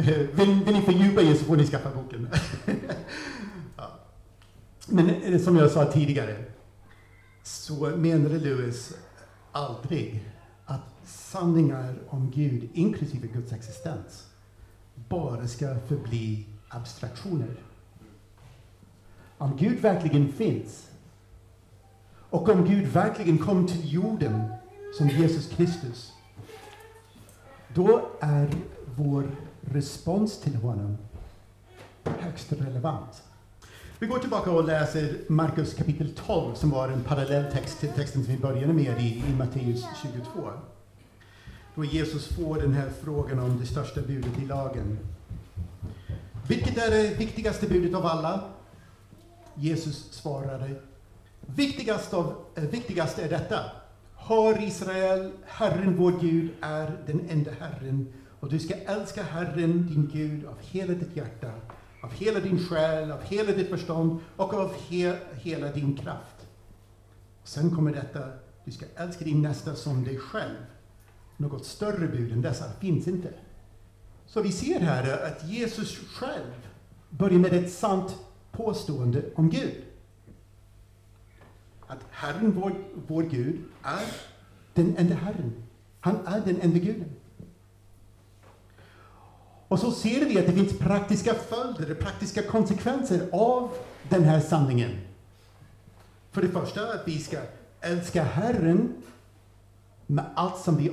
Eh, 0.00 0.06
vill, 0.06 0.64
vill 0.64 0.74
ni 0.74 0.82
fördjupa 0.82 1.22
er 1.22 1.34
så 1.34 1.44
får 1.44 1.56
ni 1.56 1.66
skaffa 1.66 1.90
boken. 1.90 2.28
ja. 3.76 3.90
Men 4.86 5.10
eh, 5.10 5.40
som 5.40 5.56
jag 5.56 5.70
sa 5.70 5.92
tidigare 5.92 6.44
så 7.42 7.74
menade 7.96 8.38
Lewis 8.38 8.92
aldrig 9.52 10.24
att 10.64 10.80
sanningar 11.04 11.94
om 12.08 12.30
Gud, 12.30 12.68
inklusive 12.72 13.26
Guds 13.26 13.52
existens, 13.52 14.26
bara 14.94 15.48
ska 15.48 15.76
förbli 15.88 16.46
abstraktioner. 16.68 17.56
Om 19.38 19.56
Gud 19.56 19.80
verkligen 19.80 20.32
finns 20.32 20.90
och 22.30 22.48
om 22.48 22.64
Gud 22.64 22.86
verkligen 22.86 23.38
kom 23.38 23.66
till 23.66 23.92
jorden 23.92 24.52
som 24.98 25.08
Jesus 25.08 25.48
Kristus, 25.48 26.12
då 27.74 28.10
är 28.20 28.50
vår 28.96 29.30
respons 29.60 30.40
till 30.40 30.56
honom 30.56 30.98
högst 32.04 32.52
relevant. 32.52 33.22
Vi 33.98 34.06
går 34.06 34.18
tillbaka 34.18 34.50
och 34.50 34.64
läser 34.64 35.18
Markus 35.28 35.74
kapitel 35.74 36.14
12 36.26 36.54
som 36.54 36.70
var 36.70 36.88
en 36.88 37.04
parallell 37.04 37.52
text 37.52 37.80
till 37.80 37.88
texten 37.88 38.24
som 38.24 38.34
vi 38.34 38.40
började 38.40 38.72
med 38.72 39.00
i, 39.00 39.24
i 39.28 39.34
Matteus 39.38 39.84
22. 40.02 40.50
Då 41.74 41.84
Jesus 41.84 42.28
får 42.28 42.60
den 42.60 42.72
här 42.72 42.90
frågan 43.02 43.38
om 43.38 43.60
det 43.60 43.66
största 43.66 44.00
budet 44.00 44.38
i 44.42 44.46
lagen. 44.46 44.98
Vilket 46.48 46.78
är 46.78 46.90
det 46.90 47.18
viktigaste 47.18 47.68
budet 47.68 47.94
av 47.94 48.06
alla? 48.06 48.44
Jesus 49.54 50.12
svarade, 50.12 50.70
viktigast, 51.46 52.14
av, 52.14 52.34
äh, 52.54 52.64
viktigast 52.64 53.18
är 53.18 53.28
detta. 53.28 53.60
Hör 54.16 54.62
Israel, 54.62 55.32
Herren 55.46 55.96
vår 55.96 56.12
Gud 56.20 56.50
är 56.60 56.98
den 57.06 57.28
enda 57.30 57.50
Herren 57.60 58.12
och 58.40 58.48
du 58.48 58.58
ska 58.58 58.74
älska 58.74 59.22
Herren 59.22 59.86
din 59.86 60.10
Gud 60.12 60.46
av 60.46 60.56
hela 60.60 60.94
ditt 60.94 61.16
hjärta, 61.16 61.52
av 62.02 62.12
hela 62.12 62.40
din 62.40 62.58
själ, 62.58 63.10
av 63.10 63.22
hela 63.22 63.52
ditt 63.52 63.68
förstånd 63.68 64.20
och 64.36 64.54
av 64.54 64.74
he 64.88 65.16
hela 65.34 65.72
din 65.72 65.96
kraft. 65.96 66.46
Sen 67.44 67.70
kommer 67.76 67.92
detta, 67.92 68.20
du 68.64 68.70
ska 68.70 68.86
älska 68.96 69.24
din 69.24 69.42
nästa 69.42 69.74
som 69.74 70.04
dig 70.04 70.18
själv. 70.18 70.56
Något 71.36 71.66
större 71.66 72.06
bud 72.06 72.32
än 72.32 72.42
dessa 72.42 72.72
finns 72.80 73.08
inte. 73.08 73.32
Så 74.26 74.42
vi 74.42 74.52
ser 74.52 74.80
här 74.80 75.26
att 75.26 75.48
Jesus 75.48 75.96
själv 75.96 76.68
börjar 77.10 77.38
med 77.38 77.52
ett 77.52 77.72
sant 77.72 78.16
påstående 78.52 79.22
om 79.34 79.50
Gud. 79.50 79.84
Att 81.86 82.00
Herren, 82.10 82.52
vår, 82.52 82.72
vår 83.06 83.22
Gud, 83.22 83.60
är 83.82 84.06
den 84.74 84.96
enda 84.96 85.14
Herren. 85.14 85.52
Han 86.00 86.26
är 86.26 86.40
den 86.40 86.60
enda 86.60 86.78
Guden. 86.78 87.19
Och 89.70 89.78
så 89.78 89.90
ser 89.90 90.24
vi 90.26 90.38
att 90.38 90.46
det 90.46 90.52
finns 90.52 90.78
praktiska 90.78 91.34
följder, 91.34 91.94
praktiska 91.94 92.42
konsekvenser 92.42 93.28
av 93.32 93.70
den 94.08 94.24
här 94.24 94.40
sanningen. 94.40 94.98
För 96.30 96.42
det 96.42 96.48
första 96.48 96.92
att 96.92 97.08
vi 97.08 97.18
ska 97.18 97.38
älska 97.80 98.22
Herren 98.22 99.02
med 100.06 100.24
allt 100.34 100.58
som 100.58 100.76
vi 100.76 100.88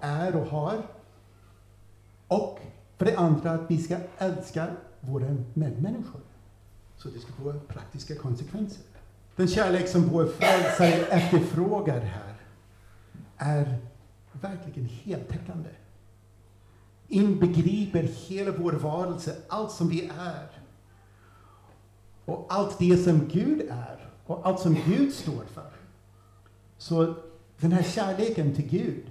är 0.00 0.36
och 0.36 0.46
har. 0.46 0.82
Och 2.28 2.60
för 2.98 3.04
det 3.04 3.16
andra 3.16 3.50
att 3.50 3.70
vi 3.70 3.78
ska 3.78 3.96
älska 4.18 4.66
våra 5.00 5.36
medmänniskor. 5.54 6.20
Så 6.96 7.08
det 7.08 7.18
ska 7.18 7.32
få 7.32 7.52
praktiska 7.68 8.14
konsekvenser. 8.14 8.82
Den 9.36 9.48
kärlek 9.48 9.88
som 9.88 10.02
vår 10.02 10.26
frälsare 10.26 11.06
efterfrågar 11.06 12.00
här 12.00 12.34
är 13.36 13.78
verkligen 14.32 14.88
heltäckande. 14.88 15.70
Inbegriper 17.10 18.02
hela 18.02 18.52
vår 18.58 18.72
varelse, 18.72 19.36
allt 19.48 19.70
som 19.70 19.88
vi 19.88 20.10
är. 20.18 20.48
Och 22.24 22.46
allt 22.48 22.78
det 22.78 22.96
som 22.96 23.28
Gud 23.28 23.60
är 23.70 24.10
och 24.26 24.46
allt 24.46 24.60
som 24.60 24.76
Gud 24.86 25.14
står 25.14 25.44
för. 25.54 25.70
Så 26.78 27.14
den 27.60 27.72
här 27.72 27.82
kärleken 27.82 28.54
till 28.54 28.68
Gud 28.68 29.04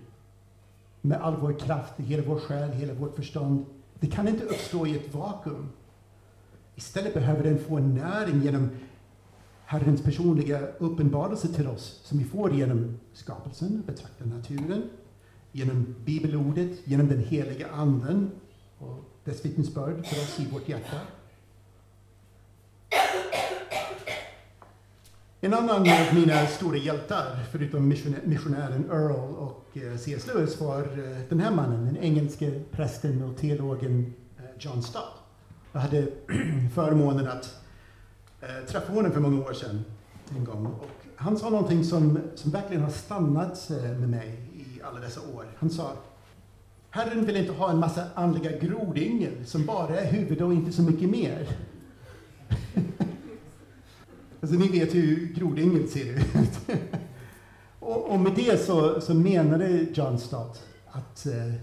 med 1.02 1.22
all 1.22 1.36
vår 1.36 1.60
kraft, 1.60 1.94
hela 1.98 2.24
vår 2.24 2.40
själ, 2.40 2.72
hela 2.72 2.94
vårt 2.94 3.16
förstånd, 3.16 3.66
det 4.00 4.08
kan 4.08 4.28
inte 4.28 4.46
uppstå 4.46 4.88
i 4.88 4.96
ett 4.96 5.14
vakuum. 5.14 5.70
Istället 6.76 7.14
behöver 7.14 7.44
den 7.44 7.60
få 7.60 7.80
näring 7.80 8.42
genom 8.42 8.70
Herrens 9.66 10.04
personliga 10.04 10.60
uppenbarelse 10.78 11.48
till 11.48 11.68
oss, 11.68 12.02
som 12.04 12.18
vi 12.18 12.24
får 12.26 12.54
genom 12.54 13.00
skapelsen, 13.14 13.84
betrakta 13.88 14.26
naturen, 14.26 14.90
genom 15.52 15.96
bibelordet, 16.06 16.72
genom 16.84 17.08
den 17.08 17.20
heliga 17.20 17.68
anden 17.68 18.32
och 18.78 19.04
dess 19.24 19.46
vittnesbörd 19.46 20.06
för 20.06 20.16
oss 20.16 20.40
i 20.40 20.46
vårt 20.46 20.70
hjärta. 20.70 20.98
En 25.42 25.54
annan 25.54 25.80
av 25.80 26.16
mina 26.16 26.48
stora 26.48 26.78
hjältar, 26.78 27.40
förutom 27.52 27.88
missionären 28.24 28.90
Earl 28.92 29.12
och 29.36 29.78
eh, 29.78 29.98
C.S. 29.98 30.28
Lewis, 30.28 30.62
var 30.62 30.82
eh, 30.82 31.18
den 31.30 31.40
här 31.40 31.52
mannen, 31.52 31.86
den 31.86 31.98
engelske 31.98 32.62
prästen 32.72 33.24
och 33.24 33.38
teologen 33.38 34.14
eh, 34.38 34.44
John 34.60 34.84
Stott. 34.84 35.04
Jag 35.72 35.80
hade 35.80 36.08
förmånen 36.74 37.28
att 37.28 37.56
träffa 38.68 38.94
honom 38.94 39.12
för 39.12 39.20
många 39.20 39.42
år 39.42 39.54
sedan 39.54 39.84
en 40.38 40.46
gång. 40.46 40.66
Och 40.66 40.90
han 41.16 41.38
sa 41.38 41.50
någonting 41.50 41.84
som, 41.84 42.20
som 42.36 42.52
verkligen 42.52 42.84
har 42.84 42.92
stannat 42.92 43.70
med 43.70 44.10
mig 44.10 44.49
alla 44.90 45.00
dessa 45.00 45.22
år. 45.22 45.46
Han 45.58 45.70
sa 45.70 45.92
Herren 46.90 47.26
vill 47.26 47.36
inte 47.36 47.52
ha 47.52 47.72
en 47.72 47.80
massa 47.80 48.04
andliga 48.14 48.58
grodyngel 48.58 49.46
som 49.46 49.66
bara 49.66 50.00
är 50.00 50.12
huvud 50.12 50.42
och 50.42 50.54
inte 50.54 50.72
så 50.72 50.82
mycket 50.82 51.10
mer. 51.10 51.48
alltså 54.42 54.56
ni 54.56 54.68
vet 54.68 54.96
hur 54.96 55.34
grodyngel 55.34 55.88
ser 55.90 56.14
ut. 56.14 56.60
och, 57.80 58.12
och, 58.12 58.20
med 58.20 58.32
det 58.36 58.66
så, 58.66 59.02
så 59.02 59.14
menade 59.14 59.86
John 59.94 60.20
Stott 60.20 60.62
att 60.92 61.26
eh, 61.26 61.54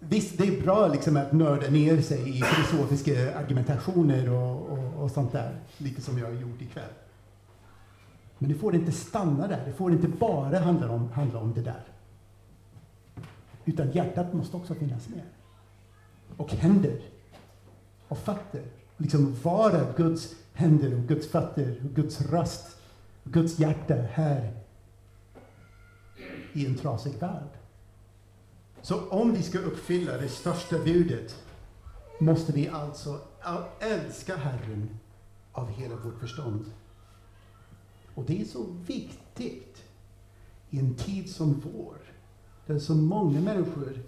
Visst, 0.00 0.38
det 0.38 0.44
är 0.44 0.62
bra 0.62 0.88
liksom 0.88 1.16
att 1.16 1.32
nörda 1.32 1.70
ner 1.70 2.02
sig 2.02 2.38
i 2.38 2.42
filosofiska 2.42 3.38
argumentationer 3.38 4.30
och, 4.32 4.68
och, 4.68 5.02
och 5.02 5.10
sånt 5.10 5.32
där, 5.32 5.56
lite 5.78 6.00
som 6.00 6.18
jag 6.18 6.26
har 6.26 6.32
gjort 6.32 6.62
ikväll. 6.62 6.90
Men 8.38 8.52
det 8.52 8.56
får 8.56 8.74
inte 8.74 8.92
stanna 8.92 9.48
där, 9.48 9.62
det 9.66 9.72
får 9.72 9.92
inte 9.92 10.08
bara 10.08 10.58
handla 10.58 10.90
om, 10.90 11.12
handla 11.12 11.38
om 11.38 11.54
det 11.54 11.60
där. 11.60 11.84
Utan 13.68 13.90
hjärtat 13.90 14.32
måste 14.32 14.56
också 14.56 14.74
finnas 14.74 15.08
med. 15.08 15.22
Och 16.36 16.50
händer. 16.50 17.00
Och 18.08 18.18
fötter. 18.18 18.62
Liksom 18.96 19.36
vara 19.42 19.92
Guds 19.96 20.34
händer 20.52 20.94
och 20.94 21.08
Guds 21.08 21.28
fötter 21.28 21.80
och 21.84 21.90
Guds 21.90 22.20
röst. 22.20 22.78
Och 23.24 23.32
Guds 23.32 23.58
hjärta 23.58 23.94
här 23.94 24.52
i 26.52 26.66
en 26.66 26.74
trasig 26.74 27.12
värld. 27.18 27.48
Så 28.82 29.08
om 29.08 29.32
vi 29.32 29.42
ska 29.42 29.58
uppfylla 29.58 30.16
det 30.16 30.28
största 30.28 30.78
budet 30.78 31.36
måste 32.20 32.52
vi 32.52 32.68
alltså 32.68 33.20
älska 33.80 34.36
Herren 34.36 34.98
av 35.52 35.70
hela 35.70 35.96
vårt 35.96 36.20
förstånd. 36.20 36.72
Och 38.14 38.24
det 38.24 38.40
är 38.40 38.44
så 38.44 38.62
viktigt 38.86 39.84
i 40.70 40.78
en 40.78 40.94
tid 40.94 41.30
som 41.30 41.60
vår 41.60 42.07
där 42.68 42.78
så 42.78 42.94
många 42.94 43.40
människor 43.40 44.02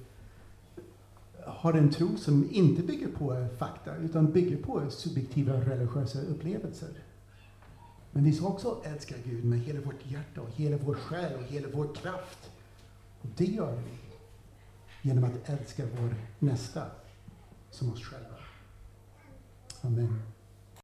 har 1.47 1.73
en 1.73 1.91
tro 1.91 2.17
som 2.17 2.49
inte 2.51 2.83
bygger 2.83 3.09
på 3.09 3.47
fakta 3.59 3.97
utan 3.97 4.33
bygger 4.33 4.57
på 4.57 4.91
subjektiva 4.91 5.53
religiösa 5.53 6.21
upplevelser. 6.21 6.89
Men 8.11 8.25
vi 8.25 8.33
ska 8.33 8.47
också 8.47 8.83
älska 8.85 9.15
Gud 9.25 9.45
med 9.45 9.59
hela 9.59 9.81
vårt 9.81 10.07
hjärta 10.07 10.41
och 10.41 10.51
hela 10.51 10.77
vår 10.77 10.95
själ 10.95 11.33
och 11.39 11.43
hela 11.43 11.69
vår 11.73 11.95
kraft. 11.95 12.51
Och 13.21 13.29
det 13.37 13.45
gör 13.45 13.77
vi 13.77 13.99
genom 15.09 15.25
att 15.25 15.49
älska 15.49 15.83
vår 16.01 16.15
nästa 16.39 16.83
som 17.71 17.93
oss 17.93 18.05
själva. 18.05 18.37
Amen. 19.81 20.23